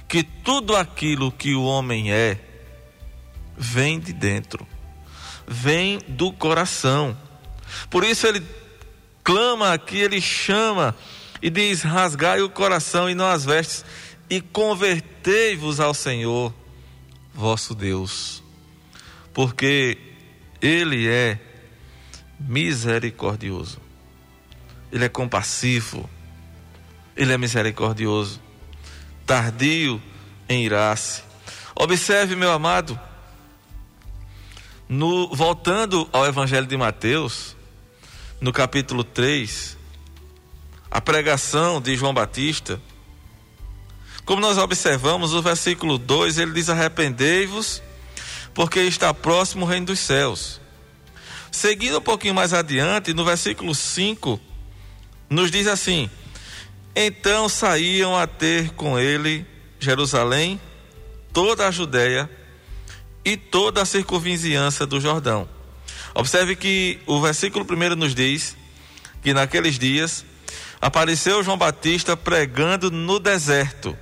que 0.08 0.22
tudo 0.24 0.76
aquilo 0.76 1.32
que 1.32 1.56
o 1.56 1.64
homem 1.64 2.12
é 2.12 2.38
vem 3.58 4.00
de 4.00 4.14
dentro, 4.14 4.68
vem 5.48 6.00
do 6.08 6.32
coração. 6.32 7.18
Por 7.90 8.04
isso 8.04 8.28
ele 8.28 8.44
clama 9.24 9.74
aqui, 9.74 9.98
ele 9.98 10.22
chama 10.22 10.96
e 11.42 11.50
diz: 11.50 11.82
rasgai 11.82 12.42
o 12.42 12.50
coração 12.50 13.10
e 13.10 13.16
não 13.16 13.28
as 13.28 13.46
vestes, 13.46 13.86
e 14.30 14.42
convertei-vos 14.42 15.80
ao 15.80 15.94
Senhor 15.94 16.54
vosso 17.34 17.74
Deus, 17.74 18.44
porque 19.34 19.98
Ele 20.62 21.08
é 21.08 21.40
misericordioso, 22.40 23.80
Ele 24.92 25.06
é 25.06 25.10
compassivo, 25.10 26.10
Ele 27.16 27.34
é 27.34 27.38
misericordioso, 27.38 28.40
tardio 29.26 30.02
em 30.48 30.64
irar-se. 30.64 31.24
Observe, 31.76 32.36
meu 32.36 32.52
amado, 32.52 33.00
no, 34.88 35.28
voltando 35.34 36.08
ao 36.14 36.26
Evangelho 36.26 36.68
de 36.68 36.78
Mateus, 36.78 37.56
no 38.44 38.52
capítulo 38.52 39.06
3, 39.06 39.78
a 40.92 41.00
pregação 41.00 41.80
de 41.80 41.96
João 41.96 42.14
Batista, 42.14 42.78
como 44.26 44.42
nós 44.42 44.58
observamos, 44.58 45.34
o 45.34 45.42
versículo 45.42 45.98
2 45.98 46.40
ele 46.40 46.52
diz: 46.52 46.70
Arrependei-vos, 46.70 47.82
porque 48.54 48.82
está 48.82 49.14
próximo 49.14 49.64
o 49.66 49.68
reino 49.68 49.86
dos 49.86 50.00
céus. 50.00 50.60
Seguindo 51.54 52.00
um 52.00 52.02
pouquinho 52.02 52.36
mais 52.36 52.54
adiante, 52.54 53.14
no 53.14 53.24
versículo 53.24 53.74
5, 53.74 54.38
nos 55.30 55.50
diz 55.50 55.66
assim: 55.66 56.10
Então 56.94 57.48
saíam 57.48 58.14
a 58.14 58.28
ter 58.28 58.72
com 58.72 59.00
ele 59.00 59.46
Jerusalém, 59.80 60.60
toda 61.32 61.66
a 61.66 61.72
Judéia 61.72 62.30
e 63.24 63.38
toda 63.38 63.84
a 63.84 63.86
circunvizinhança 63.86 64.86
do 64.86 65.00
Jordão. 65.00 65.53
Observe 66.14 66.56
que 66.56 67.00
o 67.06 67.20
versículo 67.22 67.66
1 67.66 67.96
nos 67.96 68.14
diz 68.14 68.56
que 69.22 69.34
naqueles 69.34 69.80
dias 69.80 70.26
apareceu 70.80 71.44
João 71.44 71.58
Batista 71.58 72.16
pregando 72.16 72.92
no 72.92 73.20
deserto 73.20 73.98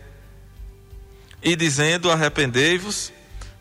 e 1.42 1.56
dizendo: 1.56 2.12
Arrependei-vos, 2.12 3.14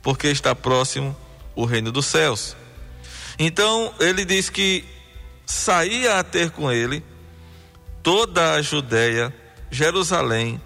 porque 0.03 0.29
está 0.29 0.55
próximo 0.55 1.17
o 1.55 1.65
reino 1.65 1.93
dos 1.93 2.07
céus. 2.07 2.57
Então 3.39 3.95
ele 4.01 4.25
diz 4.25 4.51
que 4.51 4.85
saía 5.47 6.19
a 6.19 6.25
ter 6.25 6.51
com 6.51 6.71
ele 6.71 7.03
toda 8.03 8.55
a 8.55 8.63
Judéia, 8.63 9.35
Jerusalém 9.71 10.61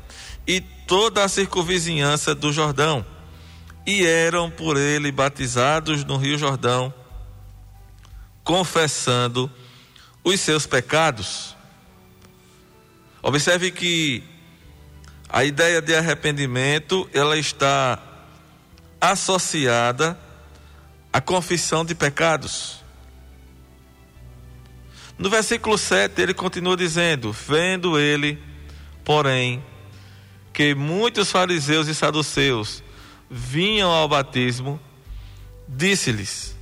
e 0.46 0.60
toda 0.60 1.24
a 1.24 1.28
circunvizinhança 1.28 2.34
do 2.34 2.52
Jordão, 2.52 3.04
e 3.86 4.04
eram 4.04 4.50
por 4.50 4.76
ele 4.76 5.10
batizados 5.10 6.04
no 6.04 6.16
Rio 6.16 6.38
Jordão, 6.38 6.92
confessando 8.44 9.50
os 10.22 10.38
seus 10.38 10.66
pecados. 10.66 11.56
Observe 13.22 13.70
que 13.70 14.22
a 15.28 15.42
ideia 15.42 15.82
de 15.82 15.94
arrependimento, 15.96 17.08
ela 17.12 17.36
está 17.36 18.00
associada 19.00 20.18
à 21.12 21.20
confissão 21.20 21.84
de 21.84 21.94
pecados. 21.94 22.84
No 25.18 25.30
versículo 25.30 25.76
7, 25.76 26.20
ele 26.20 26.34
continua 26.34 26.76
dizendo: 26.76 27.32
Vendo 27.32 27.98
ele, 27.98 28.38
porém, 29.04 29.64
que 30.52 30.74
muitos 30.74 31.30
fariseus 31.30 31.88
e 31.88 31.94
saduceus 31.94 32.82
vinham 33.30 33.90
ao 33.90 34.08
batismo, 34.08 34.80
disse-lhes: 35.66 36.53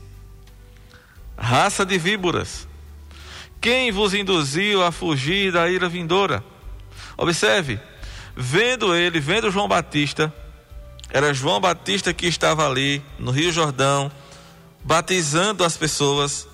Raça 1.37 1.85
de 1.85 1.99
víboras, 1.99 2.69
quem 3.61 3.91
vos 3.91 4.15
induziu 4.15 4.83
a 4.83 4.93
fugir 4.93 5.53
da 5.53 5.69
ira 5.69 5.89
vindoura? 5.89 6.45
Observe, 7.17 7.81
Vendo 8.35 8.95
ele, 8.95 9.21
vendo 9.21 9.51
João 9.51 9.69
Batista, 9.69 10.33
era 11.11 11.35
João 11.35 11.61
Batista 11.61 12.15
que 12.15 12.27
estava 12.27 12.67
ali 12.67 13.03
no 13.19 13.31
Rio 13.31 13.53
Jordão, 13.53 14.11
batizando 14.83 15.65
as 15.65 15.77
pessoas. 15.77 16.49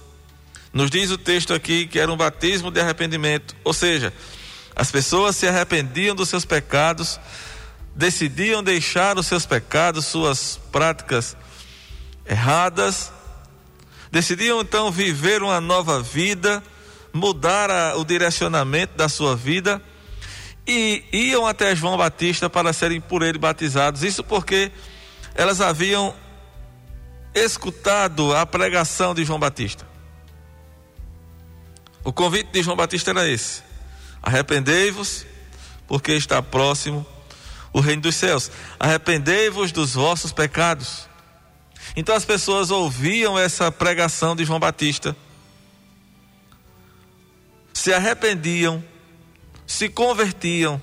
Nos 0.73 0.91
diz 0.91 1.11
o 1.11 1.17
texto 1.17 1.55
aqui 1.55 1.87
que 1.87 1.99
era 1.99 2.13
um 2.13 2.17
batismo 2.17 2.71
de 2.71 2.81
arrependimento, 2.81 3.55
ou 3.63 3.73
seja, 3.73 4.13
as 4.75 4.91
pessoas 4.91 5.37
se 5.37 5.47
arrependiam 5.47 6.17
dos 6.17 6.29
seus 6.29 6.45
pecados, 6.45 7.21
decidiam 7.95 8.63
deixar 8.63 9.17
os 9.17 9.27
seus 9.27 9.47
pecados, 9.47 10.07
suas 10.07 10.61
práticas 10.73 11.37
erradas, 12.27 13.13
decidiam 14.11 14.61
então 14.61 14.91
viver 14.91 15.43
uma 15.43 15.61
nova 15.61 16.03
vida, 16.03 16.63
mudar 17.13 17.71
a, 17.71 17.97
o 17.97 18.05
direcionamento 18.05 18.97
da 18.97 19.09
sua 19.09 19.37
vida 19.37 19.83
e 20.67 21.03
iam 21.13 21.47
até 21.47 21.75
João 21.75 21.97
Batista 21.97 22.51
para 22.51 22.73
serem 22.73 23.01
por 23.01 23.23
ele 23.23 23.39
batizados. 23.39 24.03
Isso 24.03 24.23
porque 24.23 24.71
elas 25.35 25.61
haviam 25.61 26.15
escutado 27.35 28.35
a 28.35 28.45
pregação 28.45 29.15
de 29.15 29.25
João 29.25 29.39
Batista. 29.39 29.87
O 32.05 32.13
convite 32.13 32.51
de 32.53 32.63
João 32.63 32.77
Batista 32.77 33.11
era 33.11 33.29
esse: 33.29 33.63
arrependei-vos, 34.23 35.27
porque 35.87 36.13
está 36.13 36.43
próximo 36.43 37.07
o 37.73 37.81
reino 37.81 38.03
dos 38.03 38.17
céus. 38.17 38.51
Arrependei-vos 38.79 39.73
dos 39.73 39.95
vossos 39.95 40.33
pecados. 40.33 41.08
Então 41.99 42.15
as 42.15 42.25
pessoas 42.25 42.71
ouviam 42.71 43.37
essa 43.37 43.73
pregação 43.73 44.37
de 44.37 44.45
João 44.45 44.61
Batista, 44.61 45.17
se 47.73 47.93
arrependiam 47.93 48.83
se 49.69 49.87
convertiam, 49.91 50.81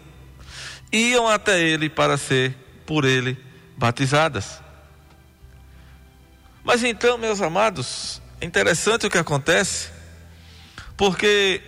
iam 0.93 1.28
até 1.28 1.60
ele 1.60 1.89
para 1.89 2.17
ser 2.17 2.56
por 2.86 3.04
ele 3.04 3.36
batizadas. 3.75 4.62
Mas 6.63 6.84
então, 6.84 7.17
meus 7.17 7.41
amados, 7.41 8.21
é 8.39 8.45
interessante 8.45 9.08
o 9.08 9.10
que 9.10 9.17
acontece, 9.17 9.89
porque 10.95 11.62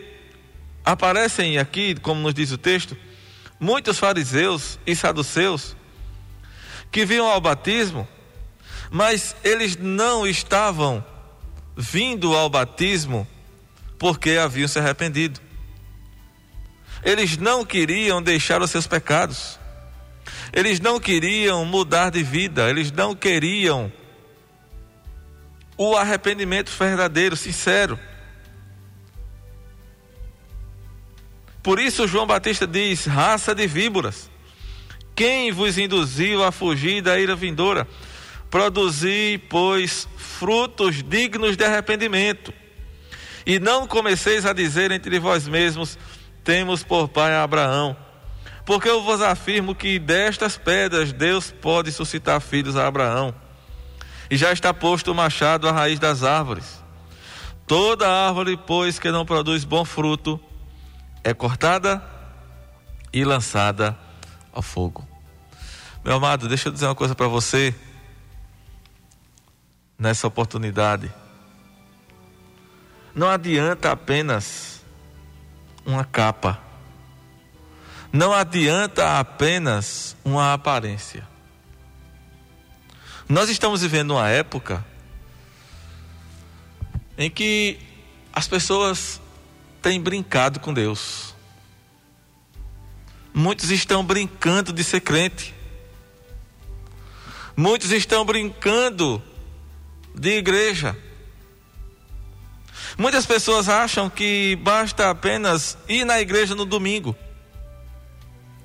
aparecem 0.86 1.58
aqui, 1.58 1.96
como 1.96 2.22
nos 2.22 2.36
diz 2.36 2.52
o 2.52 2.58
texto, 2.58 2.96
muitos 3.60 3.98
fariseus 3.98 4.78
e 4.86 4.96
saduceus 4.96 5.76
que 6.92 7.04
vinham 7.04 7.28
ao 7.28 7.42
batismo, 7.42 8.08
mas 8.90 9.36
eles 9.44 9.76
não 9.76 10.26
estavam 10.26 11.04
vindo 11.76 12.36
ao 12.36 12.50
batismo 12.50 13.28
porque 14.00 14.32
haviam 14.32 14.68
se 14.68 14.80
arrependido. 14.80 15.40
Eles 17.04 17.38
não 17.38 17.66
queriam 17.66 18.22
deixar 18.22 18.62
os 18.62 18.72
seus 18.72 18.88
pecados. 18.88 19.60
Eles 20.52 20.80
não 20.80 21.00
queriam 21.00 21.66
mudar 21.66 22.10
de 22.10 22.24
vida, 22.24 22.70
eles 22.70 22.92
não 22.92 23.16
queriam 23.16 23.92
o 25.78 25.96
arrependimento 25.96 26.72
verdadeiro, 26.72 27.36
sincero. 27.36 28.00
Por 31.62 31.80
isso 31.80 32.08
João 32.08 32.26
Batista 32.26 32.66
diz: 32.66 33.06
raça 33.06 33.54
de 33.54 33.68
víboras, 33.68 34.30
quem 35.16 35.52
vos 35.52 35.78
induziu 35.78 36.44
a 36.44 36.52
fugir 36.52 37.02
da 37.02 37.20
ira 37.20 37.36
vindoura? 37.36 37.88
Produzi, 38.50 39.42
pois, 39.50 40.08
frutos 40.16 41.04
dignos 41.04 41.58
de 41.58 41.66
arrependimento. 41.66 42.54
E 43.46 43.60
não 43.60 43.88
comeceis 43.88 44.46
a 44.46 44.54
dizer 44.54 44.92
entre 44.92 45.20
vós 45.20 45.48
mesmos: 45.48 45.98
temos 46.44 46.84
por 46.84 47.08
pai 47.08 47.36
Abraão. 47.36 47.96
Porque 48.66 48.90
eu 48.90 49.02
vos 49.02 49.22
afirmo 49.22 49.74
que 49.74 49.98
destas 49.98 50.58
pedras 50.58 51.14
Deus 51.14 51.52
pode 51.52 51.92
suscitar 51.92 52.42
filhos 52.42 52.76
a 52.76 52.88
Abraão. 52.88 53.34
E 54.30 54.36
já 54.36 54.52
está 54.52 54.74
posto 54.74 55.12
o 55.12 55.16
machado 55.16 55.70
à 55.70 55.72
raiz 55.72 56.00
das 56.00 56.24
árvores. 56.24 56.84
Toda 57.66 58.10
árvore, 58.10 58.58
pois, 58.58 59.00
que 59.00 59.10
não 59.12 59.26
produz 59.26 59.64
bom 59.64 59.86
fruto, 59.86 60.40
é 61.24 61.34
cortada 61.34 62.04
e 63.14 63.24
lançada 63.24 63.98
ao 64.54 64.62
fogo. 64.62 65.08
Meu 66.04 66.16
amado, 66.16 66.48
deixa 66.48 66.70
eu 66.70 66.74
dizer 66.74 66.86
uma 66.86 66.96
coisa 66.96 67.16
para 67.16 67.28
você 67.28 67.74
nessa 69.98 70.28
oportunidade. 70.28 71.12
Não 73.16 73.30
adianta 73.30 73.92
apenas 73.92 74.84
uma 75.86 76.04
capa. 76.04 76.62
Não 78.12 78.32
adianta 78.32 79.20
apenas 79.20 80.16
uma 80.24 80.54
aparência. 80.54 81.28
Nós 83.28 83.50
estamos 83.50 83.82
vivendo 83.82 84.12
uma 84.12 84.30
época 84.30 84.86
em 87.18 87.30
que 87.30 87.80
as 88.32 88.48
pessoas 88.48 89.20
têm 89.82 90.00
brincado 90.00 90.60
com 90.60 90.74
Deus. 90.74 91.36
Muitos 93.34 93.72
estão 93.72 94.04
brincando 94.04 94.72
de 94.72 94.84
ser 94.84 95.02
crente. 95.02 95.54
Muitos 97.56 97.92
estão 97.92 98.24
brincando 98.24 99.22
de 100.20 100.38
igreja. 100.38 100.98
Muitas 102.98 103.26
pessoas 103.26 103.70
acham 103.70 104.10
que 104.10 104.56
basta 104.58 105.10
apenas 105.10 105.78
ir 105.88 106.04
na 106.04 106.20
igreja 106.20 106.56
no 106.56 106.66
domingo. 106.66 107.16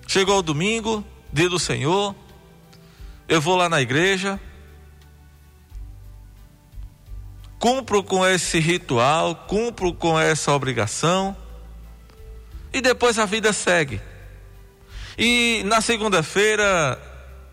Chegou 0.07 0.39
o 0.39 0.43
domingo, 0.43 1.05
dia 1.33 1.49
do 1.49 1.59
Senhor, 1.59 2.15
eu 3.29 3.41
vou 3.41 3.57
lá 3.57 3.69
na 3.69 3.81
igreja, 3.81 4.41
cumpro 7.59 8.03
com 8.03 8.27
esse 8.27 8.59
ritual, 8.59 9.35
cumpro 9.47 9.93
com 9.93 10.19
essa 10.19 10.53
obrigação, 10.53 11.37
e 12.73 12.81
depois 12.81 13.19
a 13.19 13.27
vida 13.27 13.53
segue. 13.53 14.01
E 15.17 15.63
na 15.67 15.81
segunda-feira 15.81 16.99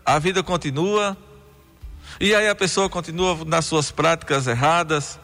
a 0.04 0.18
vida 0.18 0.42
continua, 0.42 1.16
e 2.20 2.34
aí 2.34 2.48
a 2.48 2.54
pessoa 2.54 2.90
continua 2.90 3.46
nas 3.46 3.64
suas 3.64 3.90
práticas 3.90 4.46
erradas, 4.46 5.18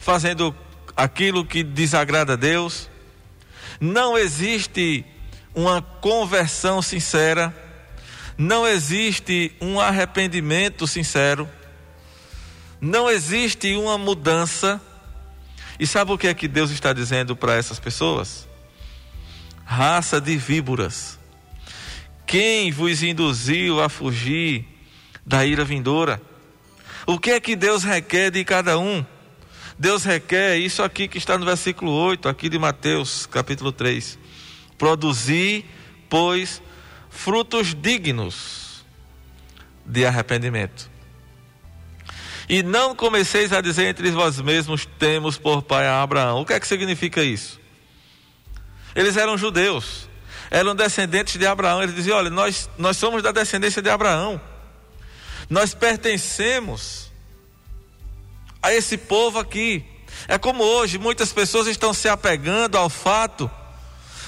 fazendo 0.00 0.52
aquilo 0.96 1.46
que 1.46 1.62
desagrada 1.62 2.32
a 2.32 2.36
Deus. 2.36 2.90
Não 3.80 4.18
existe 4.18 5.04
uma 5.54 5.80
conversão 5.80 6.82
sincera, 6.82 7.54
não 8.36 8.66
existe 8.66 9.54
um 9.60 9.78
arrependimento 9.78 10.88
sincero, 10.88 11.48
não 12.80 13.08
existe 13.08 13.76
uma 13.76 13.96
mudança. 13.96 14.80
E 15.78 15.86
sabe 15.86 16.10
o 16.10 16.18
que 16.18 16.26
é 16.26 16.34
que 16.34 16.48
Deus 16.48 16.72
está 16.72 16.92
dizendo 16.92 17.36
para 17.36 17.54
essas 17.54 17.78
pessoas? 17.78 18.48
Raça 19.64 20.20
de 20.20 20.36
víboras. 20.36 21.16
Quem 22.26 22.72
vos 22.72 23.04
induziu 23.04 23.80
a 23.80 23.88
fugir 23.88 24.73
da 25.26 25.44
ira 25.44 25.64
vindoura? 25.64 26.20
O 27.06 27.18
que 27.18 27.32
é 27.32 27.40
que 27.40 27.54
Deus 27.54 27.82
requer 27.82 28.30
de 28.30 28.44
cada 28.44 28.78
um? 28.78 29.04
Deus 29.78 30.04
requer 30.04 30.56
isso 30.56 30.82
aqui 30.82 31.08
que 31.08 31.18
está 31.18 31.36
no 31.36 31.44
versículo 31.44 31.90
8, 31.90 32.28
aqui 32.28 32.48
de 32.48 32.58
Mateus, 32.58 33.26
capítulo 33.26 33.72
3. 33.72 34.18
Produzir, 34.78 35.64
pois, 36.08 36.62
frutos 37.10 37.74
dignos 37.74 38.84
de 39.84 40.06
arrependimento. 40.06 40.90
E 42.48 42.62
não 42.62 42.94
comeceis 42.94 43.52
a 43.52 43.60
dizer 43.60 43.86
entre 43.86 44.10
vós 44.10 44.40
mesmos: 44.40 44.86
temos 44.98 45.38
por 45.38 45.62
pai 45.62 45.86
a 45.86 46.02
Abraão. 46.02 46.42
O 46.42 46.46
que 46.46 46.52
é 46.52 46.60
que 46.60 46.66
significa 46.66 47.22
isso? 47.22 47.60
Eles 48.94 49.16
eram 49.16 49.36
judeus, 49.36 50.08
eram 50.50 50.74
descendentes 50.74 51.36
de 51.36 51.46
Abraão. 51.46 51.82
Eles 51.82 51.94
diziam: 51.94 52.16
olha, 52.16 52.30
nós, 52.30 52.68
nós 52.78 52.96
somos 52.96 53.22
da 53.22 53.32
descendência 53.32 53.82
de 53.82 53.88
Abraão, 53.88 54.40
nós 55.48 55.74
pertencemos 55.74 57.10
a 58.62 58.72
esse 58.72 58.96
povo 58.96 59.38
aqui. 59.38 59.84
É 60.26 60.38
como 60.38 60.62
hoje, 60.62 60.98
muitas 60.98 61.32
pessoas 61.32 61.66
estão 61.66 61.92
se 61.92 62.08
apegando 62.08 62.78
ao 62.78 62.88
fato 62.88 63.50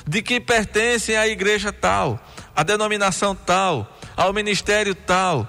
de 0.07 0.23
que 0.23 0.39
pertencem 0.41 1.17
à 1.17 1.27
igreja 1.27 1.73
tal, 1.73 2.21
à 2.55 2.63
denominação 2.63 3.35
tal, 3.35 3.99
ao 4.17 4.33
ministério 4.33 4.95
tal. 4.95 5.49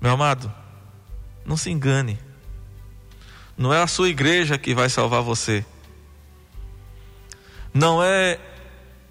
Meu 0.00 0.12
amado, 0.12 0.52
não 1.44 1.56
se 1.56 1.70
engane. 1.70 2.18
Não 3.56 3.72
é 3.72 3.80
a 3.80 3.86
sua 3.86 4.08
igreja 4.08 4.58
que 4.58 4.74
vai 4.74 4.88
salvar 4.88 5.22
você. 5.22 5.64
Não 7.72 8.02
é 8.02 8.38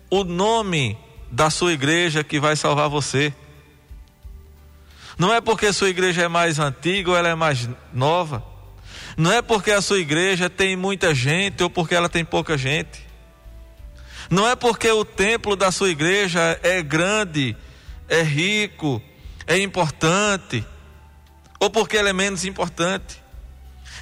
o 0.09 0.23
nome 0.23 0.97
da 1.31 1.49
sua 1.49 1.71
igreja 1.71 2.23
que 2.23 2.39
vai 2.39 2.55
salvar 2.55 2.89
você. 2.89 3.33
Não 5.21 5.31
é 5.31 5.39
porque 5.39 5.71
sua 5.71 5.87
igreja 5.87 6.23
é 6.23 6.27
mais 6.27 6.57
antiga 6.57 7.11
ou 7.11 7.15
ela 7.15 7.29
é 7.29 7.35
mais 7.35 7.69
nova. 7.93 8.43
Não 9.15 9.31
é 9.31 9.39
porque 9.39 9.69
a 9.69 9.79
sua 9.79 9.99
igreja 9.99 10.49
tem 10.49 10.75
muita 10.75 11.13
gente 11.13 11.61
ou 11.61 11.69
porque 11.69 11.93
ela 11.93 12.09
tem 12.09 12.25
pouca 12.25 12.57
gente. 12.57 13.05
Não 14.31 14.49
é 14.49 14.55
porque 14.55 14.89
o 14.89 15.05
templo 15.05 15.55
da 15.55 15.71
sua 15.71 15.91
igreja 15.91 16.59
é 16.63 16.81
grande, 16.81 17.55
é 18.09 18.23
rico, 18.23 18.99
é 19.45 19.59
importante, 19.59 20.65
ou 21.59 21.69
porque 21.69 21.97
ele 21.97 22.09
é 22.09 22.13
menos 22.13 22.43
importante. 22.43 23.21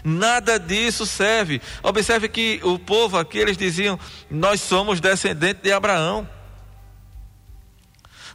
Nada 0.01 0.57
disso 0.57 1.05
serve. 1.05 1.61
Observe 1.83 2.29
que 2.29 2.61
o 2.63 2.79
povo 2.79 3.17
aqui 3.17 3.39
eles 3.39 3.57
diziam: 3.57 3.99
Nós 4.31 4.61
somos 4.61 5.01
descendentes 5.01 5.63
de 5.63 5.73
Abraão. 5.73 6.25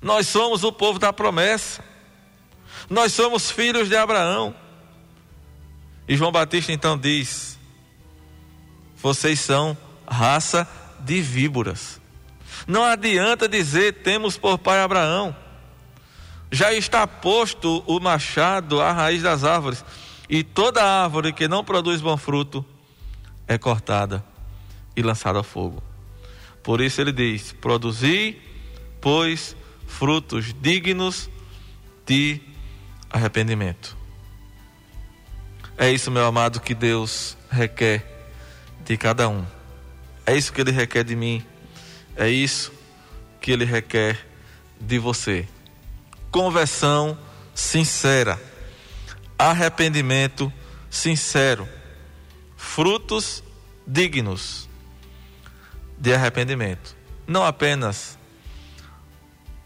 Nós 0.02 0.28
somos 0.28 0.64
o 0.64 0.70
povo 0.70 0.98
da 0.98 1.14
promessa. 1.14 1.93
Nós 2.88 3.12
somos 3.12 3.50
filhos 3.50 3.88
de 3.88 3.96
Abraão. 3.96 4.54
E 6.06 6.16
João 6.16 6.32
Batista 6.32 6.72
então 6.72 6.98
diz: 6.98 7.58
Vocês 8.96 9.40
são 9.40 9.76
raça 10.06 10.68
de 11.00 11.20
víboras. 11.20 12.00
Não 12.66 12.84
adianta 12.84 13.48
dizer 13.48 14.02
temos 14.02 14.36
por 14.36 14.58
pai 14.58 14.80
Abraão. 14.80 15.34
Já 16.50 16.72
está 16.72 17.06
posto 17.06 17.82
o 17.86 17.98
machado 17.98 18.80
à 18.80 18.92
raiz 18.92 19.22
das 19.22 19.44
árvores, 19.44 19.84
e 20.28 20.44
toda 20.44 20.84
árvore 20.84 21.32
que 21.32 21.48
não 21.48 21.64
produz 21.64 22.00
bom 22.00 22.16
fruto 22.16 22.64
é 23.48 23.58
cortada 23.58 24.24
e 24.96 25.02
lançada 25.02 25.38
ao 25.38 25.44
fogo. 25.44 25.82
Por 26.62 26.80
isso 26.80 27.00
ele 27.00 27.12
diz: 27.12 27.52
produzi, 27.52 28.38
pois, 29.00 29.56
frutos 29.86 30.54
dignos 30.60 31.28
de 32.06 32.40
arrependimento. 33.14 33.96
É 35.78 35.90
isso, 35.90 36.10
meu 36.10 36.24
amado, 36.26 36.60
que 36.60 36.74
Deus 36.74 37.36
requer 37.48 38.04
de 38.84 38.96
cada 38.96 39.28
um. 39.28 39.46
É 40.26 40.36
isso 40.36 40.52
que 40.52 40.60
Ele 40.60 40.72
requer 40.72 41.04
de 41.04 41.14
mim. 41.14 41.44
É 42.16 42.28
isso 42.28 42.72
que 43.40 43.52
Ele 43.52 43.64
requer 43.64 44.18
de 44.80 44.98
você. 44.98 45.48
Conversão 46.30 47.16
sincera. 47.54 48.40
Arrependimento 49.38 50.52
sincero. 50.90 51.68
Frutos 52.56 53.44
dignos 53.86 54.68
de 55.96 56.12
arrependimento. 56.12 56.96
Não 57.26 57.44
apenas 57.44 58.18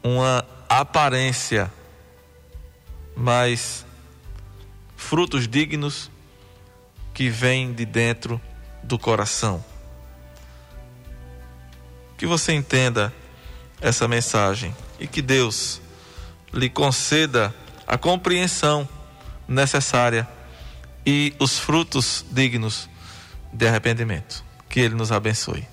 uma 0.02 0.44
aparência, 0.68 1.72
mas 3.18 3.85
frutos 4.96 5.46
dignos 5.46 6.11
que 7.12 7.28
vêm 7.28 7.72
de 7.74 7.85
dentro 7.85 8.40
do 8.83 8.98
coração 8.98 9.62
que 12.18 12.26
você 12.26 12.52
entenda 12.52 13.14
essa 13.81 14.09
mensagem 14.09 14.74
e 14.98 15.07
que 15.07 15.22
Deus 15.22 15.81
lhe 16.52 16.68
conceda 16.68 17.54
a 17.87 17.96
compreensão 17.96 18.87
necessária 19.46 20.28
e 21.07 21.33
os 21.38 21.59
frutos 21.59 22.26
dignos 22.31 22.90
de 23.52 23.68
arrependimento. 23.68 24.44
Que 24.68 24.81
Ele 24.81 24.96
nos 24.96 25.12
abençoe. 25.12 25.64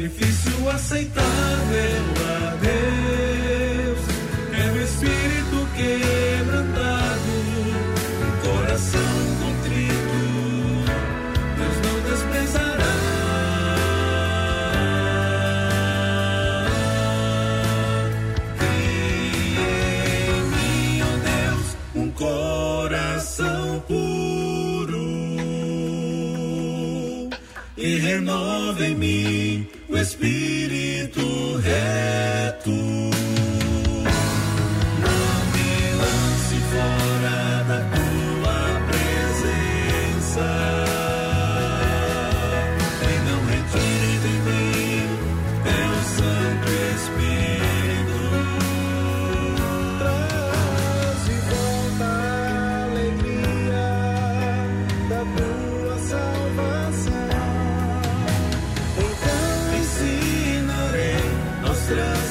Sacrifício 0.00 0.70
aceitável 0.70 1.19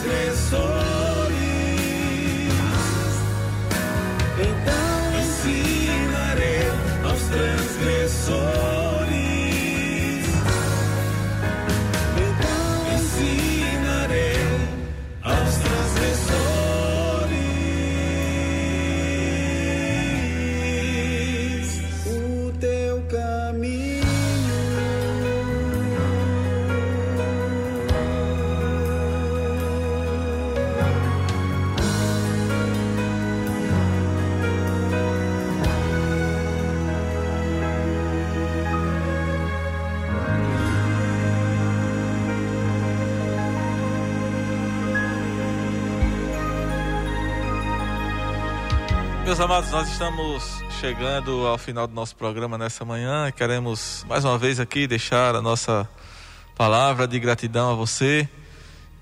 es? 0.05 0.68
Meus 49.39 49.51
amados, 49.51 49.71
nós 49.71 49.89
estamos 49.89 50.43
chegando 50.81 51.47
ao 51.47 51.57
final 51.57 51.87
do 51.87 51.93
nosso 51.93 52.13
programa 52.13 52.57
nessa 52.57 52.83
manhã. 52.83 53.31
Queremos 53.31 54.05
mais 54.09 54.25
uma 54.25 54.37
vez 54.37 54.59
aqui 54.59 54.85
deixar 54.85 55.33
a 55.33 55.41
nossa 55.41 55.87
palavra 56.57 57.07
de 57.07 57.17
gratidão 57.21 57.71
a 57.71 57.73
você 57.73 58.27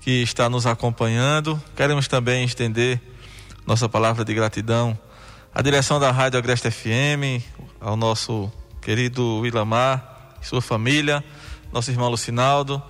que 0.00 0.22
está 0.22 0.48
nos 0.48 0.64
acompanhando. 0.64 1.60
Queremos 1.74 2.06
também 2.06 2.44
estender 2.44 3.00
nossa 3.66 3.88
palavra 3.88 4.24
de 4.24 4.32
gratidão 4.32 4.96
à 5.52 5.60
direção 5.60 5.98
da 5.98 6.12
Rádio 6.12 6.38
Agreste 6.38 6.70
FM, 6.70 7.42
ao 7.80 7.96
nosso 7.96 8.48
querido 8.80 9.40
Wilamar 9.40 10.36
e 10.40 10.46
sua 10.46 10.62
família, 10.62 11.24
nosso 11.72 11.90
irmão 11.90 12.08
Lucinaldo 12.08 12.80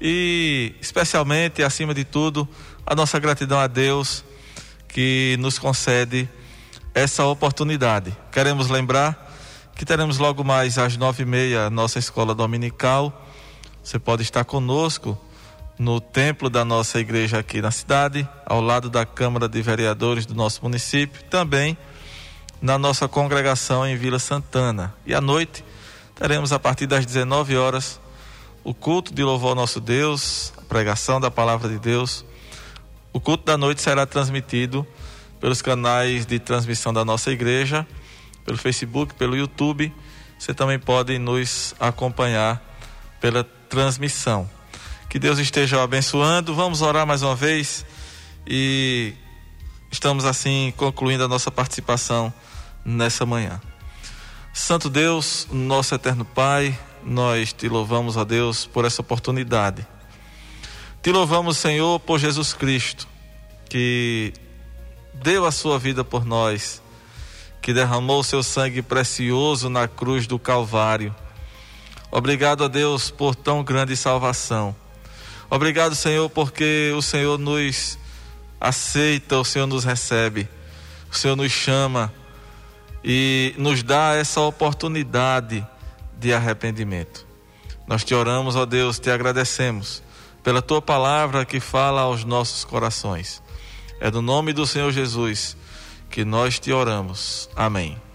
e 0.00 0.74
especialmente, 0.80 1.62
acima 1.62 1.92
de 1.92 2.04
tudo, 2.04 2.48
a 2.86 2.94
nossa 2.94 3.18
gratidão 3.18 3.58
a 3.58 3.66
Deus 3.66 4.24
que 4.88 5.36
nos 5.38 5.58
concede 5.58 6.26
essa 6.96 7.26
oportunidade. 7.26 8.16
Queremos 8.32 8.70
lembrar 8.70 9.30
que 9.74 9.84
teremos 9.84 10.16
logo 10.16 10.42
mais 10.42 10.78
às 10.78 10.96
nove 10.96 11.24
e 11.24 11.26
meia 11.26 11.68
nossa 11.68 11.98
escola 11.98 12.34
dominical. 12.34 13.26
Você 13.84 13.98
pode 13.98 14.22
estar 14.22 14.46
conosco 14.46 15.16
no 15.78 16.00
templo 16.00 16.48
da 16.48 16.64
nossa 16.64 16.98
igreja 16.98 17.38
aqui 17.38 17.60
na 17.60 17.70
cidade, 17.70 18.26
ao 18.46 18.62
lado 18.62 18.88
da 18.88 19.04
Câmara 19.04 19.46
de 19.46 19.60
Vereadores 19.60 20.24
do 20.24 20.34
nosso 20.34 20.62
município, 20.62 21.22
também 21.24 21.76
na 22.62 22.78
nossa 22.78 23.06
congregação 23.06 23.86
em 23.86 23.94
Vila 23.94 24.18
Santana. 24.18 24.94
E 25.04 25.14
à 25.14 25.20
noite 25.20 25.62
teremos 26.14 26.50
a 26.50 26.58
partir 26.58 26.86
das 26.86 27.04
19 27.04 27.58
horas 27.58 28.00
o 28.64 28.72
culto 28.72 29.12
de 29.12 29.22
louvor 29.22 29.50
ao 29.50 29.54
nosso 29.54 29.82
Deus, 29.82 30.50
a 30.56 30.62
pregação 30.62 31.20
da 31.20 31.30
palavra 31.30 31.68
de 31.68 31.78
Deus. 31.78 32.24
O 33.12 33.20
culto 33.20 33.44
da 33.44 33.58
noite 33.58 33.82
será 33.82 34.06
transmitido 34.06 34.86
pelos 35.40 35.62
canais 35.62 36.26
de 36.26 36.38
transmissão 36.38 36.92
da 36.92 37.04
nossa 37.04 37.30
igreja, 37.30 37.86
pelo 38.44 38.58
Facebook, 38.58 39.14
pelo 39.14 39.36
YouTube. 39.36 39.92
Você 40.38 40.52
também 40.52 40.78
pode 40.78 41.18
nos 41.18 41.74
acompanhar 41.80 42.62
pela 43.20 43.44
transmissão. 43.44 44.48
Que 45.08 45.18
Deus 45.18 45.38
esteja 45.38 45.82
abençoando. 45.82 46.54
Vamos 46.54 46.82
orar 46.82 47.06
mais 47.06 47.22
uma 47.22 47.34
vez 47.34 47.84
e 48.46 49.14
estamos 49.90 50.24
assim 50.24 50.72
concluindo 50.76 51.24
a 51.24 51.28
nossa 51.28 51.50
participação 51.50 52.32
nessa 52.84 53.24
manhã. 53.24 53.60
Santo 54.52 54.88
Deus, 54.88 55.46
nosso 55.50 55.94
eterno 55.94 56.24
Pai, 56.24 56.78
nós 57.04 57.52
te 57.52 57.68
louvamos, 57.68 58.16
a 58.16 58.24
Deus, 58.24 58.66
por 58.66 58.84
essa 58.84 59.00
oportunidade. 59.00 59.86
Te 61.02 61.12
louvamos, 61.12 61.56
Senhor, 61.56 62.00
por 62.00 62.18
Jesus 62.18 62.52
Cristo, 62.52 63.06
que 63.68 64.32
deu 65.22 65.44
a 65.44 65.52
sua 65.52 65.78
vida 65.78 66.04
por 66.04 66.24
nós, 66.24 66.82
que 67.60 67.72
derramou 67.72 68.22
seu 68.22 68.42
sangue 68.42 68.82
precioso 68.82 69.68
na 69.68 69.88
cruz 69.88 70.26
do 70.26 70.38
Calvário. 70.38 71.14
Obrigado 72.10 72.64
a 72.64 72.68
Deus 72.68 73.10
por 73.10 73.34
tão 73.34 73.62
grande 73.64 73.96
salvação. 73.96 74.74
Obrigado, 75.50 75.94
Senhor, 75.94 76.28
porque 76.30 76.92
o 76.96 77.02
Senhor 77.02 77.38
nos 77.38 77.98
aceita, 78.60 79.38
o 79.38 79.44
Senhor 79.44 79.66
nos 79.66 79.84
recebe, 79.84 80.48
o 81.10 81.14
Senhor 81.14 81.36
nos 81.36 81.52
chama 81.52 82.12
e 83.04 83.54
nos 83.56 83.82
dá 83.82 84.14
essa 84.14 84.40
oportunidade 84.40 85.66
de 86.18 86.32
arrependimento. 86.32 87.26
Nós 87.86 88.02
te 88.02 88.14
oramos, 88.14 88.56
ó 88.56 88.66
Deus, 88.66 88.98
te 88.98 89.10
agradecemos 89.10 90.02
pela 90.42 90.62
tua 90.62 90.82
palavra 90.82 91.44
que 91.44 91.60
fala 91.60 92.02
aos 92.02 92.24
nossos 92.24 92.64
corações. 92.64 93.42
É 94.00 94.10
no 94.10 94.20
nome 94.22 94.52
do 94.52 94.66
Senhor 94.66 94.92
Jesus 94.92 95.56
que 96.10 96.24
nós 96.24 96.58
te 96.58 96.72
oramos. 96.72 97.48
Amém. 97.54 98.05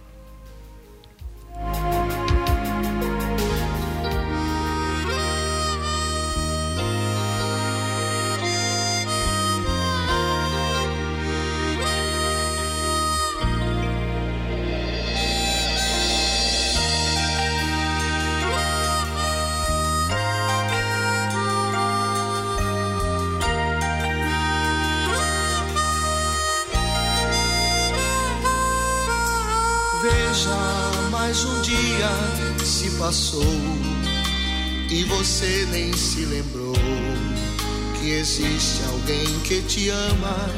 Existe 38.32 38.82
alguém 38.86 39.40
que 39.42 39.62
te 39.64 39.90
ama 39.90 40.50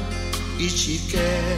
e 0.59 0.67
te 0.67 0.99
quer. 1.09 1.57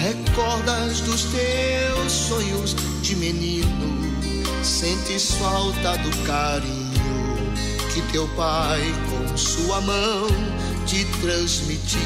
Recordas 0.00 1.00
dos 1.00 1.24
teus 1.24 2.12
sonhos 2.12 2.76
de 3.02 3.16
menino, 3.16 4.14
sentes 4.62 5.32
falta 5.32 5.98
do 5.98 6.16
carinho 6.24 6.88
que 7.92 8.00
teu 8.12 8.28
pai 8.36 8.80
com 9.10 9.36
sua 9.36 9.80
mão 9.80 10.28
te 10.86 11.04
transmitiu. 11.20 11.98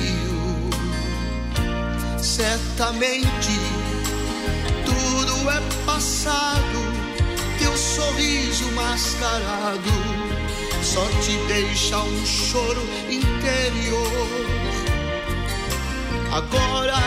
Certamente 2.18 3.58
tudo 4.86 5.50
é 5.50 5.84
passado, 5.84 6.78
teu 7.58 7.76
sorriso 7.76 8.72
mascarado 8.72 10.41
só 10.82 11.06
te 11.20 11.36
deixa 11.46 11.98
um 11.98 12.26
choro 12.26 12.82
interior. 13.08 14.10
Agora 16.32 17.00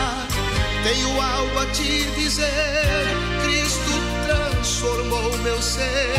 tenho 0.82 1.20
algo 1.20 1.58
a 1.58 1.66
te 1.66 2.04
dizer. 2.18 3.06
Cristo 3.42 3.90
transformou 4.26 5.36
meu 5.38 5.60
ser 5.60 6.15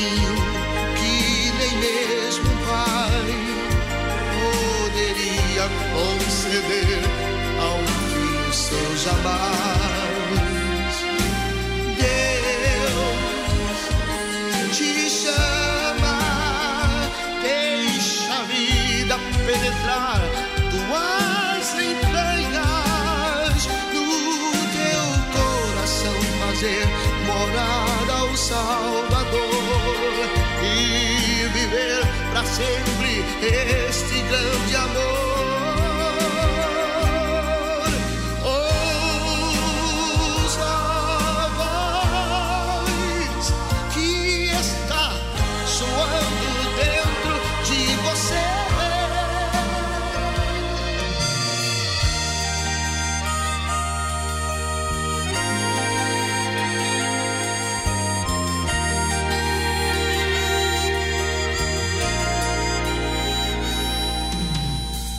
que 0.00 1.52
nem 1.58 1.74
mesmo 1.78 2.48
um 2.50 2.56
pai 2.66 3.30
poderia 4.38 5.66
conceder 5.92 7.00
a 7.58 7.62
um 7.74 7.86
filho 8.12 8.52
seu 8.52 8.96
jamais. 8.96 10.38
Deus 11.98 13.18
te 14.76 15.10
chama, 15.10 16.16
deixa 17.42 18.34
a 18.34 18.42
vida 18.44 19.16
penetrar 19.46 20.20
tuas 20.70 21.66
entranhas, 21.74 23.60
no 23.92 24.06
teu 24.76 25.04
coração 25.32 26.18
fazer 26.40 26.86
morada 27.26 28.12
ao 28.12 28.36
Salvador 28.36 28.97
sempre 32.54 33.24
este 33.88 34.22
grande 34.22 34.76
amor. 34.76 35.17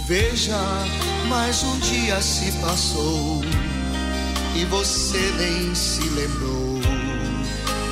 Veja, 0.09 0.57
mais 1.27 1.61
um 1.61 1.77
dia 1.81 2.19
se 2.19 2.51
passou 2.53 3.41
e 4.55 4.65
você 4.65 5.19
nem 5.37 5.75
se 5.75 6.01
lembrou 6.01 6.79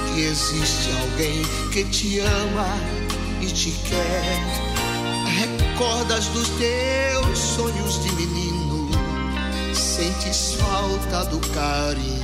que 0.08 0.22
existe 0.22 0.90
alguém 1.00 1.44
que 1.72 1.84
te 1.84 2.18
ama 2.18 2.76
e 3.40 3.46
te 3.46 3.70
quer. 3.88 4.42
Recordas 5.28 6.26
dos 6.30 6.50
teus 6.58 7.38
sonhos 7.38 8.02
de 8.02 8.12
menino, 8.14 8.90
sentes 9.76 10.54
falta 10.54 11.24
do 11.26 11.40
carinho 11.54 12.24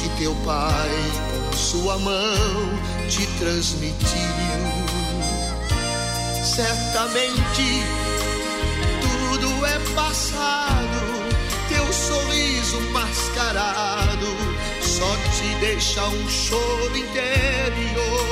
que 0.00 0.08
teu 0.22 0.36
pai 0.44 0.90
com 1.50 1.56
sua 1.56 1.98
mão 1.98 2.78
te 3.08 3.26
transmitiu. 3.40 4.04
Certamente 6.44 8.03
é 9.66 9.78
passado, 9.94 11.00
teu 11.68 11.92
sorriso 11.92 12.80
mascarado 12.92 14.54
só 14.80 15.16
te 15.36 15.54
deixa 15.60 16.02
um 16.04 16.28
choro 16.28 16.96
interior. 16.96 18.24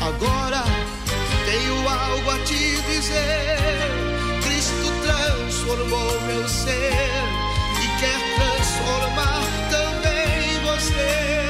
Agora 0.00 0.62
tenho 1.46 1.88
algo 1.88 2.30
a 2.30 2.38
te 2.40 2.76
dizer. 2.82 3.58
Cristo 4.42 4.92
transformou 5.02 6.20
meu 6.22 6.48
ser 6.48 6.92
e 7.82 8.00
quer 8.00 8.20
transformar 8.36 9.42
também 9.70 10.60
você. 10.64 11.41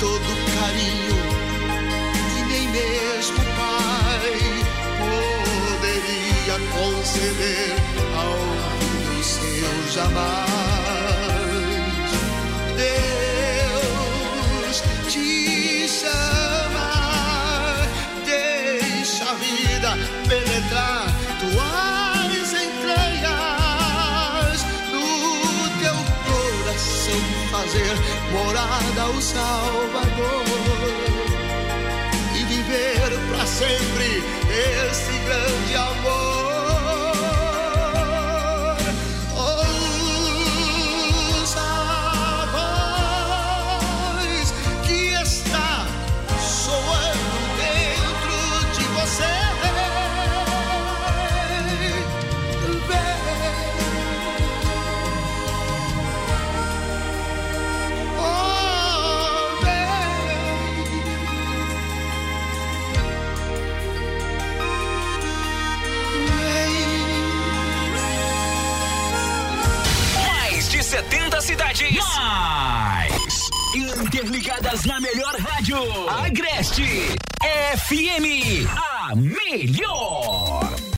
Todo 0.00 0.30
carinho 0.56 1.20
que 2.34 2.42
nem 2.44 2.68
mesmo 2.68 3.36
o 3.36 3.44
Pai 3.56 4.34
poderia 5.78 6.56
conceder 6.72 7.76
ao 8.16 8.34
filho 8.80 9.22
seu 9.22 9.76
jamais. 9.92 10.40
Deus 12.76 13.19
fazer 27.70 27.94
morada 28.32 29.06
o 29.16 29.22
Salvador 29.22 30.44
e 32.34 32.44
viver 32.44 33.10
para 33.28 33.46
sempre 33.46 34.24
esse 34.50 35.12
grande 35.20 35.76
amor. 35.76 36.19
Cidades. 71.60 72.04
Mais. 72.16 73.50
Interligadas 73.74 74.84
na 74.84 75.00
melhor 75.00 75.34
rádio. 75.38 75.78
Agreste 76.08 76.84
FM. 77.76 78.66
A 78.66 79.14
melhor. 79.14 80.49